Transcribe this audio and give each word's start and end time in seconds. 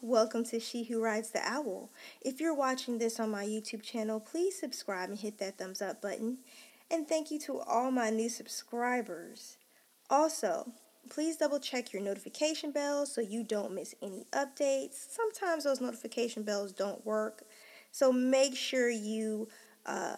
welcome 0.00 0.44
to 0.44 0.60
She 0.60 0.84
Who 0.84 1.02
Rides 1.02 1.30
the 1.30 1.40
Owl. 1.42 1.90
If 2.20 2.40
you're 2.40 2.54
watching 2.54 2.98
this 2.98 3.18
on 3.18 3.30
my 3.30 3.44
YouTube 3.44 3.82
channel, 3.82 4.20
please 4.20 4.58
subscribe 4.58 5.10
and 5.10 5.18
hit 5.18 5.38
that 5.38 5.58
thumbs 5.58 5.82
up 5.82 6.00
button. 6.00 6.38
And 6.90 7.08
thank 7.08 7.30
you 7.30 7.38
to 7.40 7.58
all 7.60 7.90
my 7.90 8.10
new 8.10 8.28
subscribers. 8.28 9.56
Also, 10.08 10.72
please 11.10 11.36
double 11.36 11.58
check 11.58 11.92
your 11.92 12.00
notification 12.00 12.70
bell 12.70 13.06
so 13.06 13.20
you 13.20 13.42
don't 13.42 13.74
miss 13.74 13.94
any 14.00 14.24
updates. 14.32 15.06
Sometimes 15.10 15.64
those 15.64 15.80
notification 15.80 16.44
bells 16.44 16.72
don't 16.72 17.04
work, 17.04 17.42
so 17.90 18.12
make 18.12 18.56
sure 18.56 18.88
you 18.88 19.48
uh, 19.84 20.16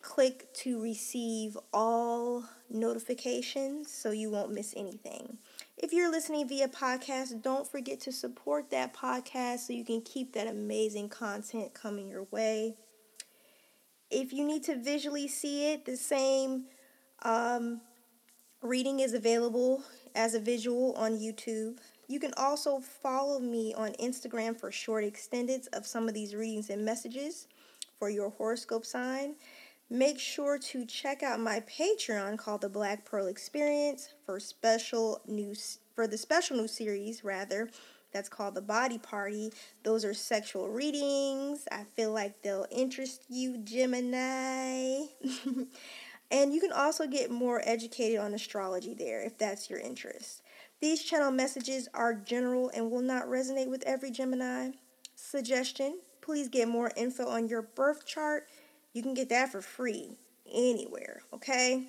click 0.00 0.52
to 0.54 0.80
receive 0.82 1.58
all 1.72 2.44
notifications 2.70 3.92
so 3.92 4.12
you 4.12 4.30
won't 4.30 4.52
miss 4.52 4.72
anything. 4.76 5.36
If 5.82 5.94
you're 5.94 6.10
listening 6.10 6.46
via 6.46 6.68
podcast, 6.68 7.40
don't 7.40 7.66
forget 7.66 8.00
to 8.00 8.12
support 8.12 8.68
that 8.68 8.92
podcast 8.92 9.60
so 9.60 9.72
you 9.72 9.82
can 9.82 10.02
keep 10.02 10.34
that 10.34 10.46
amazing 10.46 11.08
content 11.08 11.72
coming 11.72 12.06
your 12.06 12.24
way. 12.30 12.74
If 14.10 14.30
you 14.30 14.44
need 14.44 14.62
to 14.64 14.76
visually 14.76 15.26
see 15.26 15.72
it, 15.72 15.86
the 15.86 15.96
same 15.96 16.66
um, 17.22 17.80
reading 18.60 19.00
is 19.00 19.14
available 19.14 19.82
as 20.14 20.34
a 20.34 20.38
visual 20.38 20.92
on 20.98 21.12
YouTube. 21.12 21.78
You 22.08 22.20
can 22.20 22.34
also 22.36 22.80
follow 22.80 23.38
me 23.38 23.72
on 23.72 23.92
Instagram 23.92 24.60
for 24.60 24.70
short 24.70 25.02
extendeds 25.04 25.66
of 25.72 25.86
some 25.86 26.08
of 26.08 26.12
these 26.12 26.34
readings 26.34 26.68
and 26.68 26.84
messages 26.84 27.48
for 27.98 28.10
your 28.10 28.28
horoscope 28.28 28.84
sign. 28.84 29.34
Make 29.92 30.20
sure 30.20 30.56
to 30.56 30.86
check 30.86 31.24
out 31.24 31.40
my 31.40 31.62
Patreon 31.62 32.38
called 32.38 32.60
the 32.60 32.68
Black 32.68 33.04
Pearl 33.04 33.26
Experience 33.26 34.14
for 34.24 34.38
special 34.38 35.20
news 35.26 35.80
for 35.96 36.06
the 36.06 36.16
special 36.16 36.58
new 36.58 36.68
series 36.68 37.24
rather 37.24 37.68
that's 38.12 38.28
called 38.28 38.54
the 38.54 38.62
Body 38.62 38.98
Party. 38.98 39.52
Those 39.82 40.04
are 40.04 40.14
sexual 40.14 40.68
readings. 40.68 41.66
I 41.72 41.82
feel 41.96 42.12
like 42.12 42.40
they'll 42.40 42.68
interest 42.70 43.24
you, 43.28 43.58
Gemini. 43.58 45.06
and 46.30 46.54
you 46.54 46.60
can 46.60 46.72
also 46.72 47.08
get 47.08 47.32
more 47.32 47.60
educated 47.64 48.20
on 48.20 48.32
astrology 48.32 48.94
there 48.94 49.20
if 49.20 49.38
that's 49.38 49.68
your 49.68 49.80
interest. 49.80 50.42
These 50.80 51.02
channel 51.02 51.32
messages 51.32 51.88
are 51.94 52.14
general 52.14 52.70
and 52.72 52.92
will 52.92 53.02
not 53.02 53.26
resonate 53.26 53.68
with 53.68 53.82
every 53.82 54.12
Gemini. 54.12 54.70
Suggestion 55.16 55.98
please 56.20 56.48
get 56.48 56.68
more 56.68 56.92
info 56.96 57.26
on 57.26 57.48
your 57.48 57.62
birth 57.62 58.06
chart 58.06 58.46
you 58.92 59.02
can 59.02 59.14
get 59.14 59.28
that 59.28 59.52
for 59.52 59.60
free 59.60 60.18
anywhere, 60.52 61.22
okay? 61.32 61.84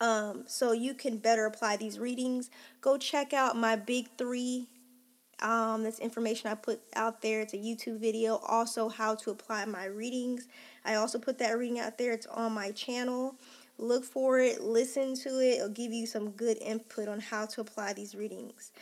Um, 0.00 0.44
so 0.46 0.72
you 0.72 0.94
can 0.94 1.18
better 1.18 1.46
apply 1.46 1.76
these 1.76 1.98
readings. 1.98 2.50
Go 2.80 2.98
check 2.98 3.32
out 3.32 3.56
my 3.56 3.76
big 3.76 4.08
three. 4.18 4.68
Um, 5.40 5.82
this 5.82 5.98
information 5.98 6.50
I 6.50 6.54
put 6.54 6.80
out 6.94 7.22
there. 7.22 7.42
It's 7.42 7.54
a 7.54 7.58
YouTube 7.58 8.00
video. 8.00 8.36
Also, 8.36 8.88
how 8.88 9.14
to 9.16 9.30
apply 9.30 9.64
my 9.66 9.84
readings. 9.86 10.48
I 10.84 10.94
also 10.94 11.18
put 11.18 11.38
that 11.38 11.58
reading 11.58 11.78
out 11.78 11.98
there. 11.98 12.12
It's 12.12 12.26
on 12.26 12.52
my 12.52 12.72
channel. 12.72 13.36
Look 13.78 14.04
for 14.04 14.40
it, 14.40 14.62
listen 14.62 15.14
to 15.16 15.38
it. 15.40 15.58
It'll 15.58 15.68
give 15.68 15.92
you 15.92 16.06
some 16.06 16.30
good 16.30 16.56
input 16.62 17.08
on 17.08 17.20
how 17.20 17.44
to 17.46 17.60
apply 17.60 17.92
these 17.92 18.14
readings. 18.14 18.72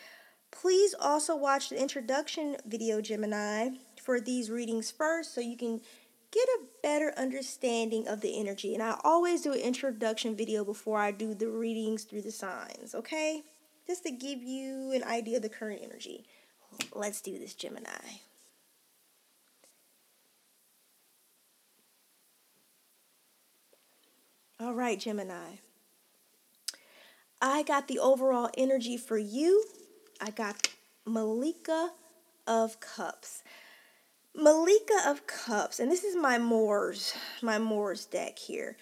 Please 0.53 0.95
also 1.01 1.35
watch 1.35 1.69
the 1.69 1.81
introduction 1.81 2.57
video, 2.65 3.01
Gemini, 3.01 3.71
for 4.01 4.21
these 4.21 4.51
readings 4.51 4.93
first 4.93 5.35
so 5.35 5.41
you 5.41 5.57
can 5.57 5.81
get 6.31 6.49
a 6.61 6.74
better 6.85 7.15
understanding 7.17 8.07
of 8.07 8.21
the 8.21 8.39
energy. 8.39 8.75
And 8.75 8.83
I 8.83 8.99
always 9.05 9.41
do 9.41 9.55
an 9.55 9.59
introduction 9.59 10.37
video 10.37 10.67
before 10.67 10.99
I 10.99 11.13
do 11.13 11.33
the 11.35 11.49
readings 11.49 12.05
through 12.05 12.21
the 12.21 12.31
signs, 12.31 12.95
okay? 12.95 13.43
Just 13.87 14.03
to 14.03 14.11
give 14.11 14.43
you 14.43 14.93
an 14.93 15.03
idea 15.03 15.39
of 15.39 15.43
the 15.43 15.49
current 15.49 15.81
energy. 15.83 16.27
Let's 16.93 17.23
do 17.23 17.39
this, 17.39 17.55
Gemini. 17.55 17.89
All 24.61 24.75
right, 24.75 25.01
Gemini. 25.01 25.57
I 27.41 27.63
got 27.63 27.89
the 27.89 27.99
overall 27.99 28.51
energy 28.59 28.99
for 28.99 29.17
you. 29.17 29.65
I 30.21 30.31
got 30.31 30.69
Malika 31.07 31.93
of 32.47 32.79
Cups. 32.81 33.43
Malika 34.37 34.95
of 35.07 35.27
Cups, 35.27 35.79
and 35.79 35.91
this 35.91 36.03
is 36.03 36.17
my 36.17 36.39
Moors, 36.39 37.15
my 37.41 37.59
Moors 37.59 38.05
deck 38.05 38.39
here. 38.39 38.77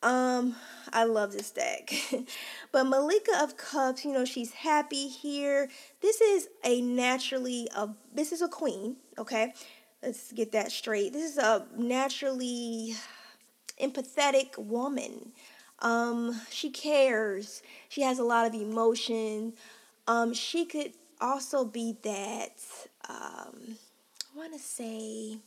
Um, 0.00 0.56
I 0.92 1.04
love 1.04 1.32
this 1.32 1.50
deck. 1.50 1.92
but 2.72 2.84
Malika 2.84 3.42
of 3.42 3.56
Cups, 3.56 4.04
you 4.04 4.12
know, 4.12 4.24
she's 4.24 4.52
happy 4.52 5.08
here. 5.08 5.68
This 6.00 6.20
is 6.20 6.48
a 6.64 6.80
naturally 6.80 7.68
a 7.74 7.90
this 8.14 8.32
is 8.32 8.42
a 8.42 8.48
queen, 8.48 8.96
okay? 9.18 9.54
Let's 10.02 10.32
get 10.32 10.52
that 10.52 10.70
straight. 10.70 11.12
This 11.12 11.32
is 11.32 11.38
a 11.38 11.66
naturally 11.76 12.94
empathetic 13.80 14.56
woman. 14.58 15.32
Um, 15.80 16.40
she 16.50 16.70
cares. 16.70 17.62
She 17.88 18.02
has 18.02 18.20
a 18.20 18.24
lot 18.24 18.46
of 18.46 18.54
emotion. 18.54 19.54
Um, 20.06 20.32
she 20.32 20.64
could 20.64 20.92
also 21.20 21.64
be 21.64 21.96
that 22.02 22.60
um 23.08 23.76
want 24.34 24.52
to 24.52 24.58
say 24.58 25.38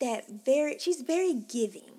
that 0.00 0.24
very 0.44 0.78
she's 0.78 1.02
very 1.02 1.34
giving, 1.34 1.90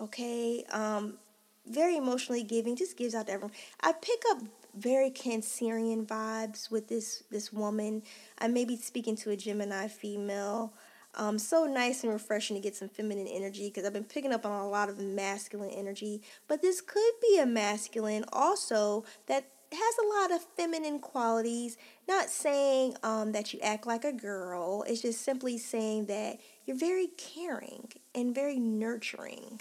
okay? 0.00 0.64
Um 0.70 1.18
very 1.66 1.96
emotionally 1.96 2.42
giving, 2.42 2.76
just 2.76 2.96
gives 2.96 3.14
out 3.14 3.26
to 3.26 3.32
everyone. 3.32 3.54
I 3.82 3.92
pick 3.92 4.22
up 4.30 4.42
very 4.74 5.10
Cancerian 5.10 6.06
vibes 6.06 6.70
with 6.70 6.88
this 6.88 7.24
this 7.30 7.52
woman. 7.52 8.02
I 8.38 8.48
may 8.48 8.64
be 8.64 8.76
speaking 8.76 9.16
to 9.16 9.30
a 9.30 9.36
Gemini 9.36 9.88
female. 9.88 10.72
Um, 11.14 11.38
so 11.38 11.64
nice 11.64 12.04
and 12.04 12.12
refreshing 12.12 12.54
to 12.56 12.62
get 12.62 12.76
some 12.76 12.88
feminine 12.88 13.26
energy 13.26 13.68
because 13.68 13.84
I've 13.84 13.92
been 13.92 14.04
picking 14.04 14.32
up 14.32 14.46
on 14.46 14.52
a 14.52 14.68
lot 14.68 14.88
of 14.88 15.00
masculine 15.00 15.70
energy. 15.70 16.22
But 16.46 16.62
this 16.62 16.80
could 16.80 17.12
be 17.20 17.40
a 17.40 17.46
masculine 17.46 18.24
also 18.32 19.04
that 19.26 19.44
has 19.72 19.94
a 19.98 20.20
lot 20.20 20.32
of 20.32 20.46
feminine 20.56 20.98
qualities. 20.98 21.76
Not 22.08 22.30
saying 22.30 22.96
um, 23.02 23.32
that 23.32 23.52
you 23.52 23.60
act 23.60 23.86
like 23.86 24.04
a 24.04 24.12
girl, 24.12 24.84
it's 24.86 25.02
just 25.02 25.22
simply 25.22 25.58
saying 25.58 26.06
that 26.06 26.38
you're 26.64 26.76
very 26.76 27.08
caring 27.16 27.92
and 28.14 28.34
very 28.34 28.58
nurturing. 28.58 29.60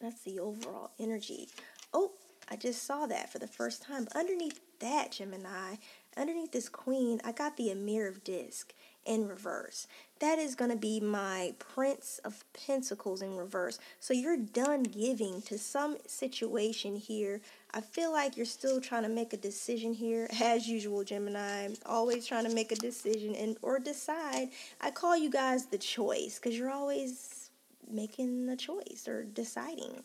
That's 0.00 0.22
the 0.22 0.38
overall 0.38 0.90
energy. 0.98 1.48
Oh, 1.92 2.12
I 2.50 2.56
just 2.56 2.84
saw 2.84 3.06
that 3.06 3.32
for 3.32 3.38
the 3.38 3.48
first 3.48 3.82
time. 3.82 4.06
Underneath 4.14 4.60
that, 4.80 5.12
Gemini, 5.12 5.76
underneath 6.16 6.52
this 6.52 6.68
queen, 6.68 7.20
I 7.24 7.32
got 7.32 7.56
the 7.56 7.70
Emir 7.70 8.06
of 8.06 8.22
Disc 8.22 8.72
in 9.06 9.28
reverse. 9.28 9.86
That 10.18 10.38
is 10.38 10.54
going 10.54 10.70
to 10.70 10.76
be 10.76 11.00
my 11.00 11.54
Prince 11.58 12.20
of 12.24 12.44
Pentacles 12.52 13.22
in 13.22 13.36
reverse. 13.36 13.78
So 14.00 14.14
you're 14.14 14.36
done 14.36 14.82
giving 14.82 15.42
to 15.42 15.58
some 15.58 15.96
situation 16.06 16.96
here. 16.96 17.40
I 17.72 17.80
feel 17.80 18.12
like 18.12 18.36
you're 18.36 18.46
still 18.46 18.80
trying 18.80 19.02
to 19.02 19.08
make 19.08 19.32
a 19.32 19.36
decision 19.36 19.92
here. 19.92 20.28
As 20.42 20.66
usual, 20.66 21.04
Gemini, 21.04 21.68
always 21.84 22.26
trying 22.26 22.46
to 22.46 22.54
make 22.54 22.72
a 22.72 22.76
decision 22.76 23.34
and 23.34 23.56
or 23.62 23.78
decide. 23.78 24.48
I 24.80 24.90
call 24.90 25.16
you 25.16 25.30
guys 25.30 25.66
the 25.66 25.78
choice 25.78 26.38
because 26.38 26.58
you're 26.58 26.70
always 26.70 27.50
making 27.90 28.46
the 28.46 28.56
choice 28.56 29.06
or 29.06 29.24
deciding. 29.24 30.02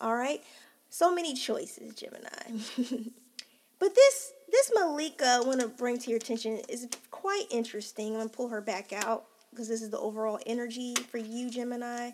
All 0.00 0.14
right? 0.14 0.42
So 0.90 1.14
many 1.14 1.34
choices, 1.34 1.94
Gemini. 1.94 2.62
but 3.78 3.94
this 3.94 4.32
this 4.50 4.70
Malika 4.74 5.40
I 5.42 5.46
want 5.46 5.60
to 5.60 5.68
bring 5.68 5.98
to 5.98 6.10
your 6.10 6.18
attention 6.18 6.60
is 6.68 6.88
quite 7.10 7.46
interesting. 7.50 8.08
I'm 8.08 8.14
going 8.14 8.28
to 8.28 8.36
pull 8.36 8.48
her 8.48 8.60
back 8.60 8.92
out 8.92 9.24
because 9.50 9.68
this 9.68 9.82
is 9.82 9.90
the 9.90 9.98
overall 9.98 10.38
energy 10.46 10.94
for 10.94 11.18
you, 11.18 11.50
Gemini. 11.50 12.10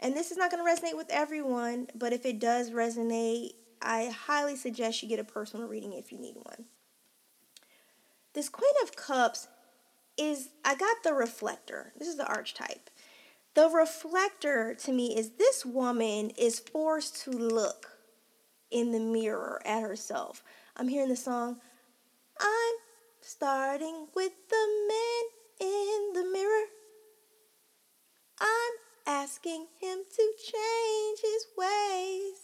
And 0.00 0.14
this 0.14 0.30
is 0.30 0.36
not 0.36 0.50
going 0.50 0.64
to 0.64 0.70
resonate 0.70 0.96
with 0.96 1.10
everyone, 1.10 1.88
but 1.94 2.12
if 2.12 2.26
it 2.26 2.38
does 2.38 2.70
resonate, 2.70 3.52
I 3.80 4.06
highly 4.06 4.56
suggest 4.56 5.02
you 5.02 5.08
get 5.08 5.18
a 5.18 5.24
personal 5.24 5.68
reading 5.68 5.92
if 5.92 6.12
you 6.12 6.18
need 6.18 6.36
one. 6.36 6.66
This 8.32 8.48
Queen 8.48 8.72
of 8.82 8.96
Cups 8.96 9.48
is, 10.16 10.48
I 10.64 10.74
got 10.74 11.02
the 11.04 11.14
reflector. 11.14 11.92
This 11.98 12.08
is 12.08 12.16
the 12.16 12.26
archetype. 12.26 12.90
The 13.54 13.68
reflector 13.68 14.74
to 14.82 14.92
me 14.92 15.16
is 15.16 15.30
this 15.30 15.64
woman 15.64 16.30
is 16.30 16.58
forced 16.58 17.22
to 17.22 17.30
look 17.30 17.98
in 18.70 18.90
the 18.90 19.00
mirror 19.00 19.62
at 19.64 19.82
herself. 19.82 20.42
I'm 20.76 20.88
hearing 20.88 21.08
the 21.08 21.16
song, 21.16 21.60
I'm 22.40 22.74
starting 23.20 24.08
with 24.14 24.32
the 24.48 24.66
man 24.88 25.70
in 25.70 26.12
the 26.14 26.30
mirror. 26.30 26.66
I'm 28.40 28.72
asking 29.06 29.66
him 29.80 29.98
to 30.16 30.32
change 30.38 31.20
his 31.22 31.46
ways. 31.56 32.34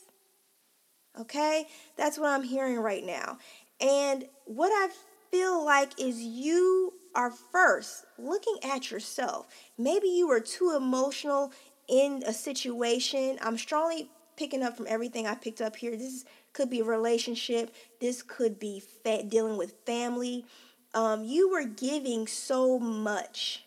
Okay? 1.19 1.67
That's 1.97 2.19
what 2.19 2.31
I'm 2.31 2.43
hearing 2.43 2.79
right 2.79 3.05
now. 3.05 3.39
And 3.81 4.27
what 4.45 4.71
I 4.71 4.89
feel 5.31 5.65
like 5.65 5.99
is 5.99 6.21
you 6.21 6.95
are 7.15 7.31
first 7.31 8.05
looking 8.19 8.59
at 8.63 8.91
yourself. 8.91 9.47
Maybe 9.77 10.09
you 10.09 10.29
were 10.29 10.41
too 10.41 10.75
emotional 10.77 11.53
in 11.89 12.23
a 12.27 12.33
situation. 12.33 13.39
I'm 13.43 13.59
strongly 13.59 14.11
picking 14.41 14.63
up 14.63 14.75
from 14.75 14.87
everything 14.89 15.27
I 15.27 15.35
picked 15.35 15.61
up 15.61 15.77
here. 15.77 15.95
This 15.95 16.25
could 16.55 16.71
be 16.71 16.81
a 16.81 16.85
relationship. 16.85 17.75
This 18.01 18.23
could 18.23 18.59
be 18.59 18.81
fa- 18.81 19.23
dealing 19.23 19.59
with 19.59 19.75
family. 19.85 20.47
um, 20.95 21.25
you 21.25 21.51
were 21.51 21.67
giving 21.67 22.27
so 22.27 22.79
much, 22.79 23.65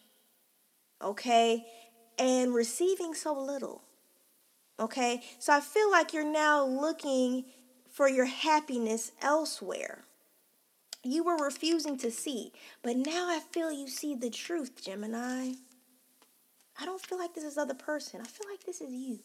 okay, 1.01 1.65
and 2.17 2.53
receiving 2.53 3.13
so 3.13 3.39
little, 3.39 3.83
okay? 4.79 5.21
So 5.39 5.53
I 5.53 5.61
feel 5.61 5.89
like 5.91 6.11
you're 6.11 6.25
now 6.25 6.65
looking 6.65 7.45
for 7.89 8.09
your 8.09 8.25
happiness 8.25 9.11
elsewhere. 9.21 9.99
You 11.03 11.23
were 11.23 11.37
refusing 11.37 11.97
to 11.99 12.11
see, 12.11 12.51
but 12.81 12.97
now 12.97 13.29
I 13.29 13.39
feel 13.39 13.71
you 13.71 13.87
see 13.87 14.15
the 14.15 14.29
truth, 14.29 14.83
Gemini. 14.83 15.53
I 16.79 16.85
don't 16.85 16.99
feel 16.99 17.19
like 17.19 17.35
this 17.35 17.43
is 17.43 17.57
other 17.57 17.75
person. 17.75 18.21
I 18.21 18.25
feel 18.25 18.49
like 18.49 18.65
this 18.65 18.81
is 18.81 18.91
you. 18.91 19.19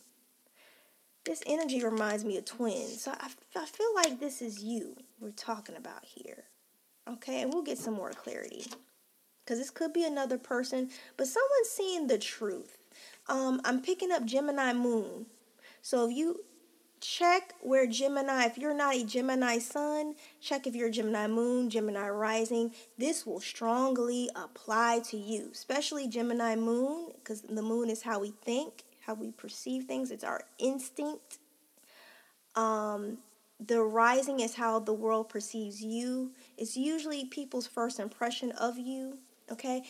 This 1.29 1.43
energy 1.47 1.85
reminds 1.85 2.25
me 2.25 2.39
of 2.39 2.47
twins. 2.47 3.03
So 3.03 3.11
I, 3.11 3.29
I 3.55 3.67
feel 3.67 3.95
like 3.95 4.19
this 4.19 4.41
is 4.41 4.65
you 4.65 4.97
we're 5.21 5.31
talking 5.33 5.77
about 5.77 6.03
here. 6.03 6.45
Okay, 7.07 7.43
and 7.43 7.53
we'll 7.53 7.63
get 7.63 7.77
some 7.77 7.93
more 7.93 8.13
clarity. 8.13 8.65
Because 9.45 9.59
this 9.59 9.69
could 9.69 9.93
be 9.93 10.05
another 10.05 10.39
person, 10.39 10.89
but 11.19 11.27
someone's 11.27 11.69
seeing 11.69 12.07
the 12.07 12.17
truth. 12.17 12.79
Um, 13.29 13.61
I'm 13.67 13.83
picking 13.83 14.11
up 14.11 14.25
Gemini 14.25 14.73
Moon. 14.73 15.27
So 15.83 16.09
if 16.09 16.17
you 16.17 16.41
check 17.03 17.53
where 17.61 17.87
Gemini, 17.87 18.47
if 18.47 18.57
you're 18.57 18.73
not 18.73 18.95
a 18.95 19.05
Gemini 19.05 19.59
sun, 19.59 20.15
check 20.41 20.67
if 20.67 20.75
you're 20.75 20.89
a 20.89 20.91
Gemini 20.91 21.27
moon, 21.27 21.69
Gemini 21.69 22.09
rising. 22.09 22.73
This 22.97 23.27
will 23.27 23.41
strongly 23.41 24.31
apply 24.35 25.01
to 25.11 25.19
you, 25.19 25.51
especially 25.53 26.09
Gemini 26.09 26.57
moon, 26.57 27.13
because 27.17 27.43
the 27.43 27.63
moon 27.63 27.91
is 27.91 28.01
how 28.01 28.19
we 28.19 28.33
think, 28.43 28.85
how 29.09 29.15
we 29.15 29.31
perceive 29.31 29.85
things, 29.85 30.11
it's 30.11 30.23
our 30.23 30.43
instinct. 30.59 31.39
Um, 32.55 33.17
the 33.59 33.81
rising 33.81 34.41
is 34.41 34.55
how 34.55 34.81
the 34.81 34.93
world 34.93 35.31
perceives 35.31 35.83
you. 35.83 36.33
It's 36.59 36.77
usually 36.77 37.25
people's 37.25 37.67
first 37.67 37.99
impression 37.99 38.53
of 38.53 38.77
you. 38.77 39.17
Okay. 39.51 39.83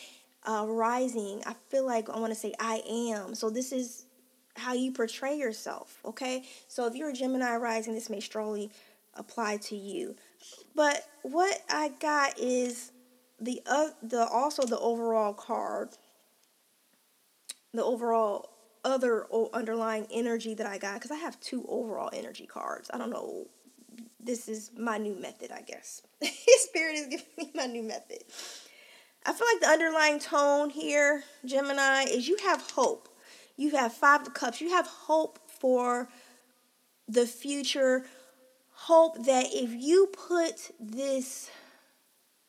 Uh, 0.47 0.65
rising, 0.65 1.43
I 1.45 1.53
feel 1.67 1.85
like 1.85 2.09
I 2.09 2.17
want 2.17 2.31
to 2.31 2.39
say 2.39 2.53
I 2.61 2.81
am. 2.87 3.35
So 3.35 3.49
this 3.49 3.73
is 3.73 4.05
how 4.55 4.73
you 4.73 4.93
portray 4.93 5.37
yourself. 5.37 5.99
Okay. 6.05 6.45
So 6.69 6.87
if 6.87 6.95
you're 6.95 7.09
a 7.09 7.13
Gemini 7.13 7.57
rising, 7.57 7.93
this 7.93 8.09
may 8.09 8.21
strongly 8.21 8.71
apply 9.15 9.57
to 9.57 9.75
you. 9.75 10.15
But 10.75 11.05
what 11.23 11.61
I 11.69 11.89
got 11.99 12.39
is 12.39 12.93
the 13.37 13.61
uh, 13.65 13.89
the 14.01 14.25
also 14.25 14.65
the 14.65 14.79
overall 14.79 15.33
card, 15.33 15.89
the 17.73 17.83
overall 17.83 18.49
other 18.83 19.27
underlying 19.53 20.07
energy 20.11 20.53
that 20.53 20.65
I 20.65 20.77
got 20.77 20.95
because 20.95 21.11
I 21.11 21.17
have 21.17 21.39
two 21.39 21.65
overall 21.67 22.09
energy 22.13 22.45
cards. 22.45 22.89
I 22.93 22.97
don't 22.97 23.09
know 23.09 23.47
this 24.19 24.49
is 24.49 24.71
my 24.77 24.97
new 24.97 25.15
method, 25.15 25.51
I 25.51 25.61
guess. 25.61 26.01
Spirit 26.21 26.95
is 26.95 27.07
giving 27.07 27.25
me 27.37 27.51
my 27.55 27.65
new 27.65 27.83
method. 27.83 28.23
I 29.25 29.33
feel 29.33 29.47
like 29.53 29.61
the 29.61 29.67
underlying 29.67 30.19
tone 30.19 30.69
here, 30.69 31.23
Gemini, 31.45 32.03
is 32.03 32.27
you 32.27 32.37
have 32.43 32.71
hope. 32.71 33.09
You 33.57 33.71
have 33.71 33.93
five 33.93 34.21
of 34.21 34.33
cups. 34.33 34.61
You 34.61 34.69
have 34.69 34.87
hope 34.87 35.39
for 35.47 36.09
the 37.07 37.25
future. 37.25 38.05
Hope 38.71 39.25
that 39.25 39.47
if 39.51 39.71
you 39.73 40.07
put 40.07 40.71
this 40.79 41.49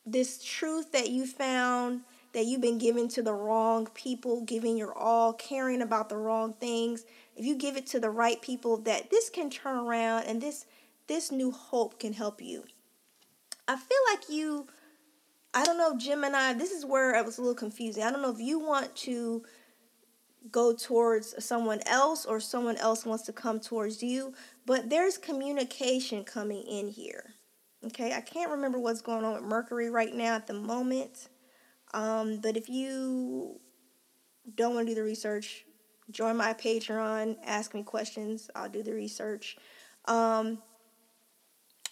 this 0.05 0.43
truth 0.43 0.93
that 0.93 1.09
you 1.09 1.27
found 1.27 2.01
that 2.33 2.45
you've 2.45 2.61
been 2.61 2.77
given 2.77 3.07
to 3.09 3.21
the 3.21 3.33
wrong 3.33 3.87
people, 3.93 4.41
giving 4.41 4.77
your 4.77 4.93
all, 4.97 5.33
caring 5.33 5.81
about 5.81 6.09
the 6.09 6.17
wrong 6.17 6.53
things, 6.53 7.05
if 7.35 7.45
you 7.45 7.55
give 7.55 7.77
it 7.77 7.87
to 7.87 7.99
the 7.99 8.09
right 8.09 8.41
people, 8.41 8.77
that 8.77 9.09
this 9.09 9.29
can 9.29 9.49
turn 9.49 9.77
around 9.77 10.23
and 10.23 10.41
this 10.41 10.65
this 11.07 11.31
new 11.31 11.51
hope 11.51 11.99
can 11.99 12.13
help 12.13 12.41
you. 12.41 12.63
I 13.67 13.75
feel 13.75 13.97
like 14.11 14.29
you, 14.29 14.67
I 15.53 15.65
don't 15.65 15.77
know, 15.77 15.97
Gemini, 15.97 16.53
this 16.53 16.71
is 16.71 16.85
where 16.85 17.15
it 17.15 17.25
was 17.25 17.37
a 17.37 17.41
little 17.41 17.55
confusing. 17.55 18.03
I 18.03 18.11
don't 18.11 18.21
know 18.21 18.31
if 18.31 18.39
you 18.39 18.59
want 18.59 18.95
to 18.97 19.43
go 20.49 20.73
towards 20.73 21.43
someone 21.43 21.81
else 21.85 22.25
or 22.25 22.39
someone 22.39 22.77
else 22.77 23.05
wants 23.05 23.25
to 23.25 23.33
come 23.33 23.59
towards 23.59 24.01
you, 24.01 24.33
but 24.65 24.89
there's 24.89 25.17
communication 25.17 26.23
coming 26.23 26.63
in 26.63 26.87
here. 26.87 27.33
Okay, 27.85 28.13
I 28.13 28.21
can't 28.21 28.51
remember 28.51 28.79
what's 28.79 29.01
going 29.01 29.25
on 29.25 29.33
with 29.33 29.43
Mercury 29.43 29.89
right 29.89 30.13
now 30.13 30.35
at 30.35 30.47
the 30.47 30.53
moment. 30.53 31.29
Um, 31.93 32.37
but 32.37 32.57
if 32.57 32.69
you 32.69 33.59
don't 34.55 34.75
want 34.75 34.87
to 34.87 34.91
do 34.91 34.95
the 34.95 35.03
research, 35.03 35.65
join 36.09 36.37
my 36.37 36.53
Patreon, 36.53 37.37
ask 37.45 37.73
me 37.73 37.83
questions, 37.83 38.49
I'll 38.55 38.69
do 38.69 38.83
the 38.83 38.93
research. 38.93 39.57
Um, 40.05 40.59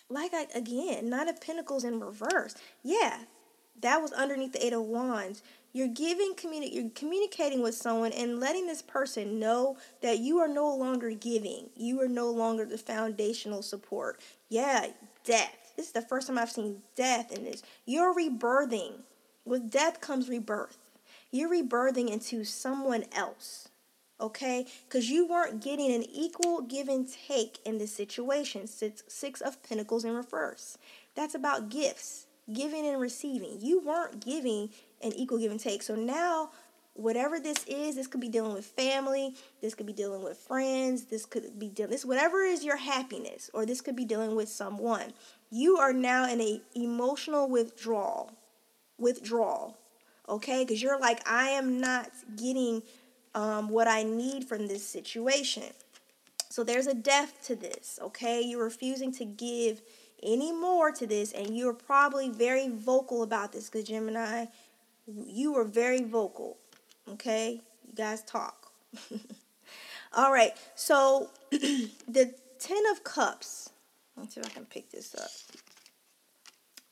like 0.10 0.32
I, 0.34 0.48
again, 0.56 1.10
Nine 1.10 1.30
of 1.30 1.40
Pentacles 1.40 1.84
in 1.84 2.00
reverse. 2.00 2.56
Yeah, 2.84 3.20
that 3.82 4.02
was 4.02 4.12
underneath 4.12 4.54
the 4.54 4.66
Eight 4.66 4.74
of 4.74 4.82
Wands. 4.84 5.44
You're 5.72 5.88
giving 5.88 6.34
communi- 6.34 6.74
you're 6.74 6.90
communicating 6.90 7.62
with 7.62 7.76
someone 7.76 8.12
and 8.14 8.40
letting 8.40 8.66
this 8.66 8.82
person 8.82 9.40
know 9.40 9.78
that 10.02 10.18
you 10.18 10.40
are 10.40 10.48
no 10.48 10.74
longer 10.74 11.12
giving. 11.12 11.70
You 11.76 12.02
are 12.02 12.08
no 12.08 12.32
longer 12.32 12.66
the 12.66 12.78
foundational 12.78 13.62
support. 13.62 14.20
Yeah, 14.50 14.88
death. 15.24 15.74
This 15.78 15.88
is 15.88 15.92
the 15.92 16.02
first 16.02 16.28
time 16.28 16.40
I've 16.40 16.52
seen 16.52 16.82
death 16.96 17.32
in 17.32 17.44
this. 17.44 17.62
You're 17.86 18.16
rebirthing. 18.16 19.04
With 19.50 19.72
death 19.72 20.00
comes 20.00 20.30
rebirth. 20.30 20.78
You're 21.32 21.50
rebirthing 21.50 22.10
into 22.10 22.44
someone 22.44 23.06
else 23.12 23.70
okay? 24.22 24.66
Because 24.88 25.10
you 25.10 25.26
weren't 25.26 25.64
getting 25.64 25.92
an 25.94 26.04
equal 26.04 26.62
give 26.62 26.88
and 26.88 27.08
take 27.28 27.60
in 27.66 27.78
this 27.78 27.94
situation. 27.94 28.68
Six, 28.68 29.04
six 29.08 29.42
of 29.42 29.62
Pentacles 29.64 30.06
in 30.06 30.14
reverse. 30.14 30.78
That's 31.16 31.36
about 31.36 31.70
gifts, 31.70 32.28
giving 32.52 32.86
and 32.86 33.00
receiving. 33.00 33.60
You 33.62 33.80
weren't 33.80 34.24
giving 34.24 34.70
an 35.02 35.14
equal 35.14 35.38
give 35.38 35.52
and 35.52 35.60
take. 35.60 35.84
So 35.84 35.96
now, 35.96 36.52
whatever 36.94 37.40
this 37.40 37.64
is, 37.66 37.96
this 37.96 38.08
could 38.08 38.20
be 38.20 38.30
dealing 38.30 38.54
with 38.54 38.66
family, 38.66 39.36
this 39.62 39.74
could 39.74 39.86
be 39.86 39.94
dealing 39.94 40.24
with 40.24 40.38
friends, 40.38 41.06
this 41.06 41.26
could 41.26 41.58
be 41.58 41.70
dealing 41.70 41.92
this 41.92 42.06
whatever 42.06 42.42
is 42.42 42.66
your 42.66 42.78
happiness, 42.78 43.50
or 43.54 43.66
this 43.66 43.80
could 43.82 43.96
be 43.96 44.06
dealing 44.06 44.36
with 44.36 44.50
someone. 44.50 45.14
You 45.50 45.78
are 45.78 45.94
now 45.94 46.30
in 46.30 46.42
a 46.42 46.62
emotional 46.76 47.50
withdrawal. 47.50 48.34
Withdrawal. 49.00 49.78
Okay? 50.28 50.64
Because 50.64 50.82
you're 50.82 51.00
like, 51.00 51.28
I 51.28 51.50
am 51.50 51.80
not 51.80 52.12
getting 52.36 52.84
um, 53.36 53.70
what 53.70 53.88
I 53.88 54.04
need 54.04 54.46
from 54.46 54.68
this 54.68 54.86
situation. 54.86 55.64
So 56.50 56.64
there's 56.64 56.88
a 56.88 56.96
depth 56.96 57.46
to 57.46 57.56
this, 57.56 58.00
okay? 58.02 58.42
You're 58.42 58.64
refusing 58.64 59.12
to 59.14 59.26
give 59.26 59.82
any 60.24 60.52
more 60.52 60.92
to 60.92 61.06
this, 61.06 61.32
and 61.32 61.56
you're 61.56 61.74
probably 61.74 62.30
very 62.30 62.70
vocal 62.70 63.22
about 63.24 63.54
this 63.54 63.70
because 63.70 63.88
Gemini, 63.88 64.46
you 65.08 65.54
were 65.54 65.64
very 65.64 66.02
vocal, 66.02 66.58
okay? 67.08 67.62
You 67.88 67.94
guys 67.96 68.24
talk. 68.24 68.72
All 70.14 70.34
right, 70.34 70.54
so 70.76 71.30
the 71.52 72.34
Ten 72.58 72.84
of 72.92 73.04
Cups, 73.04 73.70
let's 74.18 74.34
see 74.34 74.42
if 74.42 74.48
I 74.48 74.50
can 74.50 74.66
pick 74.66 74.90
this 74.90 75.14
up. 75.14 75.30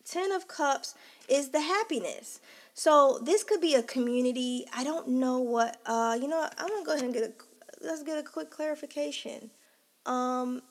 Ten 0.08 0.32
of 0.32 0.48
Cups 0.48 0.94
is 1.28 1.50
the 1.50 1.60
happiness. 1.60 2.40
So 2.74 3.18
this 3.22 3.44
could 3.44 3.60
be 3.60 3.74
a 3.74 3.82
community. 3.82 4.64
I 4.74 4.84
don't 4.84 5.08
know 5.08 5.38
what. 5.38 5.80
Uh, 5.84 6.16
you 6.20 6.28
know, 6.28 6.48
I'm 6.58 6.68
gonna 6.68 6.84
go 6.84 6.92
ahead 6.92 7.04
and 7.04 7.14
get 7.14 7.24
a. 7.24 7.32
Let's 7.84 8.02
get 8.02 8.18
a 8.18 8.22
quick 8.22 8.50
clarification. 8.50 9.50
Um, 10.06 10.62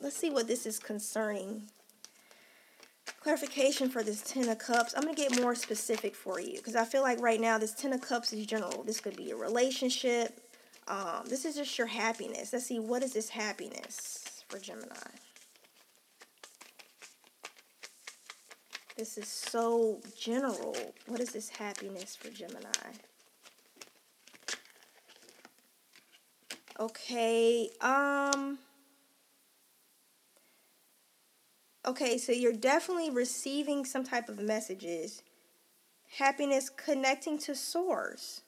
let's 0.00 0.16
see 0.16 0.30
what 0.30 0.48
this 0.48 0.66
is 0.66 0.78
concerning. 0.78 1.64
Clarification 3.20 3.88
for 3.88 4.02
this 4.02 4.22
Ten 4.22 4.48
of 4.48 4.58
Cups. 4.58 4.94
I'm 4.96 5.02
gonna 5.02 5.14
get 5.14 5.40
more 5.40 5.54
specific 5.54 6.14
for 6.14 6.40
you 6.40 6.56
because 6.56 6.76
I 6.76 6.84
feel 6.84 7.02
like 7.02 7.20
right 7.20 7.40
now 7.40 7.58
this 7.58 7.74
Ten 7.74 7.92
of 7.92 8.00
Cups 8.00 8.32
is 8.32 8.46
general. 8.46 8.82
This 8.84 9.00
could 9.00 9.16
be 9.16 9.30
a 9.30 9.36
relationship. 9.36 10.40
Um, 10.88 11.24
this 11.26 11.44
is 11.44 11.56
just 11.56 11.76
your 11.76 11.88
happiness. 11.88 12.52
Let's 12.52 12.66
see 12.66 12.78
what 12.78 13.02
is 13.02 13.12
this 13.12 13.28
happiness 13.28 14.44
for 14.48 14.58
Gemini. 14.58 14.94
This 18.96 19.18
is 19.18 19.28
so 19.28 20.00
general. 20.18 20.74
What 21.06 21.20
is 21.20 21.30
this 21.30 21.50
happiness 21.50 22.16
for 22.16 22.30
Gemini? 22.30 22.70
Okay, 26.78 27.70
um 27.80 28.58
Okay, 31.86 32.18
so 32.18 32.32
you're 32.32 32.52
definitely 32.52 33.10
receiving 33.10 33.84
some 33.84 34.02
type 34.02 34.28
of 34.28 34.40
messages. 34.40 35.22
Happiness 36.18 36.68
connecting 36.68 37.38
to 37.38 37.54
source, 37.54 38.42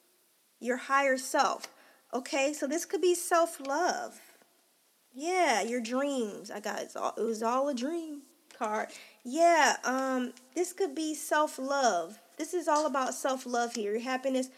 your 0.58 0.76
higher 0.76 1.16
self. 1.16 1.68
Okay, 2.12 2.52
so 2.52 2.66
this 2.66 2.84
could 2.84 3.00
be 3.00 3.14
self-love. 3.14 4.20
Yeah, 5.14 5.62
your 5.62 5.80
dreams. 5.80 6.50
I 6.50 6.58
got 6.58 6.80
it. 6.80 6.96
All, 6.96 7.14
it 7.16 7.22
was 7.22 7.42
all 7.42 7.68
a 7.68 7.74
dream 7.74 8.22
card. 8.58 8.88
Yeah, 9.24 9.76
um, 9.84 10.32
this 10.54 10.72
could 10.72 10.94
be 10.94 11.14
self 11.14 11.58
love. 11.58 12.18
This 12.36 12.54
is 12.54 12.68
all 12.68 12.86
about 12.86 13.14
self 13.14 13.46
love 13.46 13.74
here. 13.74 13.92
Your 13.92 14.00
happiness. 14.00 14.48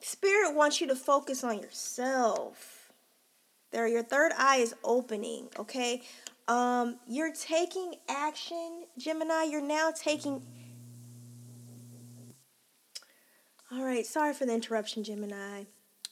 Spirit 0.00 0.54
wants 0.54 0.80
you 0.80 0.86
to 0.88 0.96
focus 0.96 1.42
on 1.44 1.60
yourself. 1.60 2.92
There, 3.70 3.88
your 3.88 4.02
third 4.02 4.32
eye 4.36 4.58
is 4.58 4.74
opening, 4.84 5.48
okay? 5.58 6.02
Um, 6.46 6.96
you're 7.08 7.32
taking 7.32 7.94
action, 8.08 8.84
Gemini. 8.98 9.44
You're 9.44 9.62
now 9.62 9.90
taking 9.90 10.42
All 13.72 13.84
right, 13.84 14.06
sorry 14.06 14.34
for 14.34 14.46
the 14.46 14.54
interruption, 14.54 15.02
Gemini. 15.02 15.64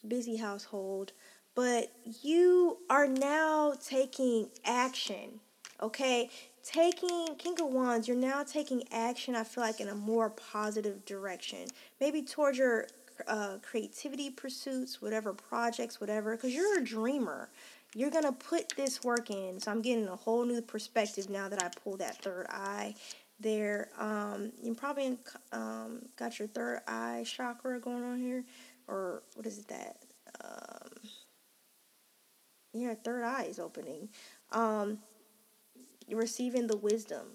Busy 0.06 0.36
household. 0.36 1.12
But 1.54 1.92
you 2.22 2.78
are 2.90 3.06
now 3.06 3.74
taking 3.86 4.48
action, 4.64 5.38
okay? 5.80 6.28
Taking 6.62 7.35
King 7.38 7.61
of 7.61 7.69
Wands, 7.69 8.07
you're 8.07 8.16
now 8.16 8.45
taking 8.45 8.85
action, 8.92 9.35
I 9.35 9.42
feel 9.42 9.64
like, 9.64 9.81
in 9.81 9.88
a 9.88 9.95
more 9.95 10.31
positive 10.31 11.04
direction. 11.04 11.66
Maybe 12.00 12.23
towards 12.23 12.57
your 12.57 12.87
uh, 13.26 13.57
creativity 13.62 14.31
pursuits, 14.31 15.02
whatever 15.02 15.33
projects, 15.33 16.00
whatever, 16.00 16.37
because 16.37 16.54
you're 16.54 16.78
a 16.78 16.85
dreamer. 16.85 17.49
You're 17.95 18.11
going 18.11 18.25
to 18.25 18.33
put 18.33 18.71
this 18.76 19.02
work 19.02 19.31
in. 19.31 19.61
So 19.61 19.71
I'm 19.71 19.83
getting 19.83 20.09
a 20.09 20.16
whole 20.16 20.45
new 20.45 20.62
perspective 20.62 21.28
now 21.28 21.49
that 21.49 21.62
I 21.62 21.69
pull 21.83 21.97
that 21.99 22.23
third 22.23 22.47
eye 22.49 22.95
there. 23.40 23.88
Um, 23.99 24.52
you 24.62 24.75
probably 24.75 25.19
um, 25.52 26.02
got 26.16 26.38
your 26.38 26.49
third 26.49 26.81
eye 26.87 27.25
chakra 27.26 27.81
going 27.81 28.04
on 28.04 28.19
here, 28.19 28.45
or 28.87 29.23
what 29.35 29.47
is 29.47 29.59
it 29.59 29.69
that? 29.69 29.97
Um, 30.42 30.90
your 32.73 32.95
third 32.95 33.25
eye 33.25 33.45
is 33.45 33.59
opening. 33.59 34.09
Um, 34.52 34.99
receiving 36.11 36.66
the 36.66 36.76
wisdom, 36.76 37.26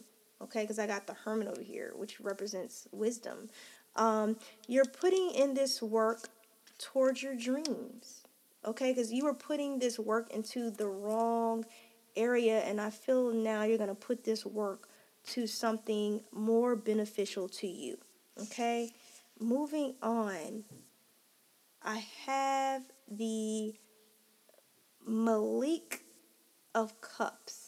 okay? 0.42 0.62
Because 0.62 0.80
I 0.80 0.88
got 0.88 1.08
the 1.08 1.14
Hermit 1.14 1.48
over 1.48 1.62
here, 1.62 1.94
which 1.96 2.20
represents 2.20 2.88
wisdom. 2.92 3.50
Um, 3.96 4.38
you're 4.68 4.86
putting 4.86 5.32
in 5.32 5.54
this 5.54 5.82
work 5.82 6.30
towards 6.78 7.24
your 7.24 7.36
dreams, 7.36 8.24
okay? 8.66 8.92
Because 8.92 9.12
you 9.12 9.26
were 9.26 9.34
putting 9.34 9.80
this 9.80 9.98
work 9.98 10.32
into 10.32 10.70
the 10.70 10.88
wrong 10.88 11.66
area, 12.16 12.60
and 12.60 12.80
I 12.80 12.90
feel 12.90 13.32
now 13.32 13.64
you're 13.64 13.78
going 13.78 13.90
to 13.90 13.96
put 13.96 14.24
this 14.24 14.46
work 14.46 14.90
to 15.28 15.48
something 15.48 16.22
more 16.32 16.76
beneficial 16.76 17.50
to 17.50 17.68
you. 17.68 17.98
Okay? 18.42 18.92
Moving 19.40 19.96
on, 20.02 20.64
I 21.84 22.04
have 22.26 22.84
the 23.10 23.76
Malik 25.06 26.04
of 26.74 27.00
Cups. 27.02 27.67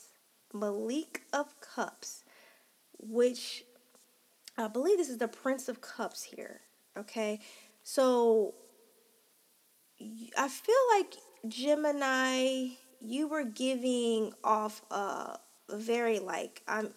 Malik 0.54 1.24
of 1.34 1.60
Cups, 1.62 2.24
which 2.98 3.64
I 4.58 4.68
believe 4.68 4.98
this 4.98 5.10
is 5.10 5.18
the 5.18 5.28
Prince 5.28 5.70
of 5.70 5.82
Cups 5.82 6.24
here. 6.24 6.62
Okay? 6.98 7.40
So 7.84 8.56
I 10.38 10.48
feel 10.48 10.76
like 10.98 11.16
Gemini, 11.48 12.68
you 13.02 13.28
were 13.28 13.44
giving 13.44 14.34
off 14.44 14.82
a 14.92 15.40
very 15.70 16.20
like 16.20 16.62
I'm 16.68 16.94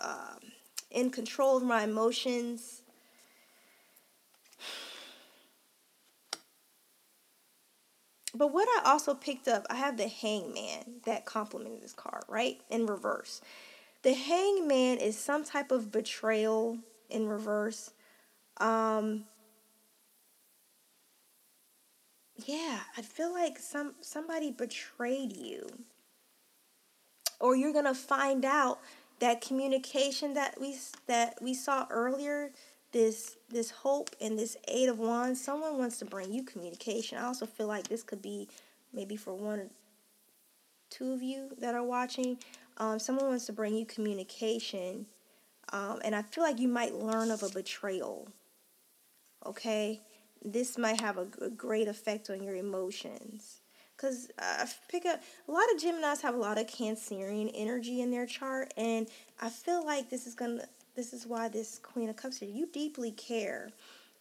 um, 0.00 0.38
in 0.90 1.10
control 1.10 1.56
of 1.56 1.62
my 1.62 1.84
emotions. 1.84 2.82
But 8.38 8.54
what 8.54 8.68
I 8.68 8.92
also 8.92 9.14
picked 9.14 9.48
up, 9.48 9.66
I 9.68 9.74
have 9.74 9.96
the 9.96 10.06
hangman 10.06 11.00
that 11.04 11.24
complemented 11.24 11.82
this 11.82 11.92
card, 11.92 12.22
right? 12.28 12.60
In 12.70 12.86
reverse. 12.86 13.40
The 14.02 14.14
hangman 14.14 14.98
is 14.98 15.18
some 15.18 15.42
type 15.42 15.72
of 15.72 15.90
betrayal 15.90 16.78
in 17.10 17.26
reverse. 17.26 17.90
Um, 18.58 19.24
yeah, 22.36 22.78
I 22.96 23.02
feel 23.02 23.32
like 23.32 23.58
some 23.58 23.96
somebody 24.00 24.52
betrayed 24.52 25.36
you. 25.36 25.66
Or 27.40 27.56
you're 27.56 27.72
to 27.86 27.94
find 27.94 28.44
out 28.44 28.78
that 29.18 29.40
communication 29.40 30.34
that 30.34 30.60
we 30.60 30.76
that 31.08 31.42
we 31.42 31.54
saw 31.54 31.88
earlier 31.90 32.52
this 32.92 33.36
this 33.50 33.70
hope 33.70 34.10
and 34.20 34.38
this 34.38 34.56
eight 34.66 34.88
of 34.88 34.98
wands 34.98 35.40
someone 35.40 35.78
wants 35.78 35.98
to 35.98 36.04
bring 36.04 36.32
you 36.32 36.42
communication. 36.42 37.18
I 37.18 37.24
also 37.24 37.46
feel 37.46 37.66
like 37.66 37.88
this 37.88 38.02
could 38.02 38.22
be 38.22 38.48
maybe 38.92 39.16
for 39.16 39.34
one 39.34 39.70
two 40.90 41.12
of 41.12 41.22
you 41.22 41.50
that 41.58 41.74
are 41.74 41.84
watching. 41.84 42.38
Um, 42.78 42.98
someone 42.98 43.26
wants 43.26 43.46
to 43.46 43.52
bring 43.52 43.74
you 43.74 43.84
communication 43.84 45.06
um, 45.72 45.98
and 46.04 46.14
i 46.14 46.22
feel 46.22 46.44
like 46.44 46.60
you 46.60 46.68
might 46.68 46.94
learn 46.94 47.32
of 47.32 47.42
a 47.42 47.48
betrayal 47.48 48.28
okay? 49.46 50.00
This 50.44 50.78
might 50.78 51.00
have 51.00 51.18
a, 51.18 51.26
a 51.40 51.50
great 51.50 51.88
effect 51.88 52.30
on 52.30 52.42
your 52.42 52.54
emotions. 52.54 53.60
Because 53.96 54.30
I 54.38 54.68
pick 54.88 55.06
up 55.06 55.20
a 55.48 55.50
lot 55.50 55.64
of 55.74 55.80
Geminis 55.80 56.20
have 56.22 56.36
a 56.36 56.38
lot 56.38 56.56
of 56.56 56.68
Cancerian 56.68 57.50
energy 57.52 58.00
in 58.00 58.12
their 58.12 58.26
chart, 58.26 58.72
and 58.76 59.08
I 59.40 59.48
feel 59.48 59.84
like 59.84 60.08
this 60.08 60.26
is 60.26 60.34
gonna. 60.34 60.64
This 60.98 61.12
is 61.12 61.28
why 61.28 61.46
this 61.46 61.78
Queen 61.78 62.08
of 62.08 62.16
Cups 62.16 62.38
here. 62.38 62.48
You 62.48 62.66
deeply 62.66 63.12
care. 63.12 63.70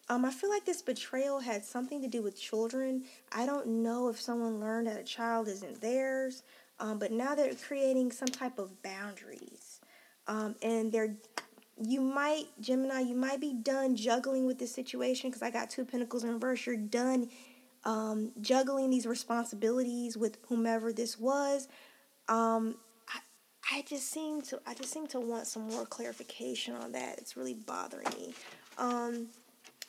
Um, 0.09 0.23
I 0.25 0.29
feel 0.29 0.51
like 0.51 0.63
this 0.63 0.83
betrayal 0.83 1.39
had 1.39 1.65
something 1.65 2.03
to 2.03 2.07
do 2.07 2.21
with 2.21 2.39
children. 2.39 3.03
I 3.31 3.47
don't 3.47 3.81
know 3.81 4.09
if 4.09 4.21
someone 4.21 4.59
learned 4.59 4.85
that 4.85 4.99
a 4.99 5.03
child 5.03 5.47
isn't 5.47 5.81
theirs, 5.81 6.43
um, 6.79 6.99
but 6.99 7.11
now 7.11 7.33
they're 7.33 7.55
creating 7.55 8.11
some 8.11 8.27
type 8.27 8.59
of 8.59 8.79
boundaries, 8.83 9.81
um, 10.27 10.53
and 10.61 10.91
they're 10.91 11.15
you 11.81 11.99
might 11.99 12.45
Gemini, 12.61 12.99
you 12.99 13.15
might 13.15 13.41
be 13.41 13.53
done 13.53 13.95
juggling 13.95 14.45
with 14.45 14.59
this 14.59 14.71
situation 14.71 15.31
because 15.31 15.41
I 15.41 15.49
got 15.49 15.71
two 15.71 15.83
pentacles 15.83 16.25
in 16.25 16.33
reverse. 16.33 16.63
You're 16.67 16.77
done 16.77 17.27
um, 17.85 18.33
juggling 18.39 18.91
these 18.91 19.07
responsibilities 19.07 20.15
with 20.15 20.37
whomever 20.47 20.93
this 20.93 21.17
was. 21.19 21.69
Um, 22.27 22.75
I, 23.71 23.83
just 23.87 24.11
seem 24.11 24.41
to 24.43 24.59
I 24.65 24.73
just 24.73 24.91
seem 24.91 25.07
to 25.07 25.19
want 25.19 25.47
some 25.47 25.67
more 25.67 25.85
clarification 25.85 26.75
on 26.75 26.91
that. 26.93 27.17
It's 27.17 27.35
really 27.35 27.53
bothering 27.53 28.07
me. 28.17 28.33
Um, 28.77 29.27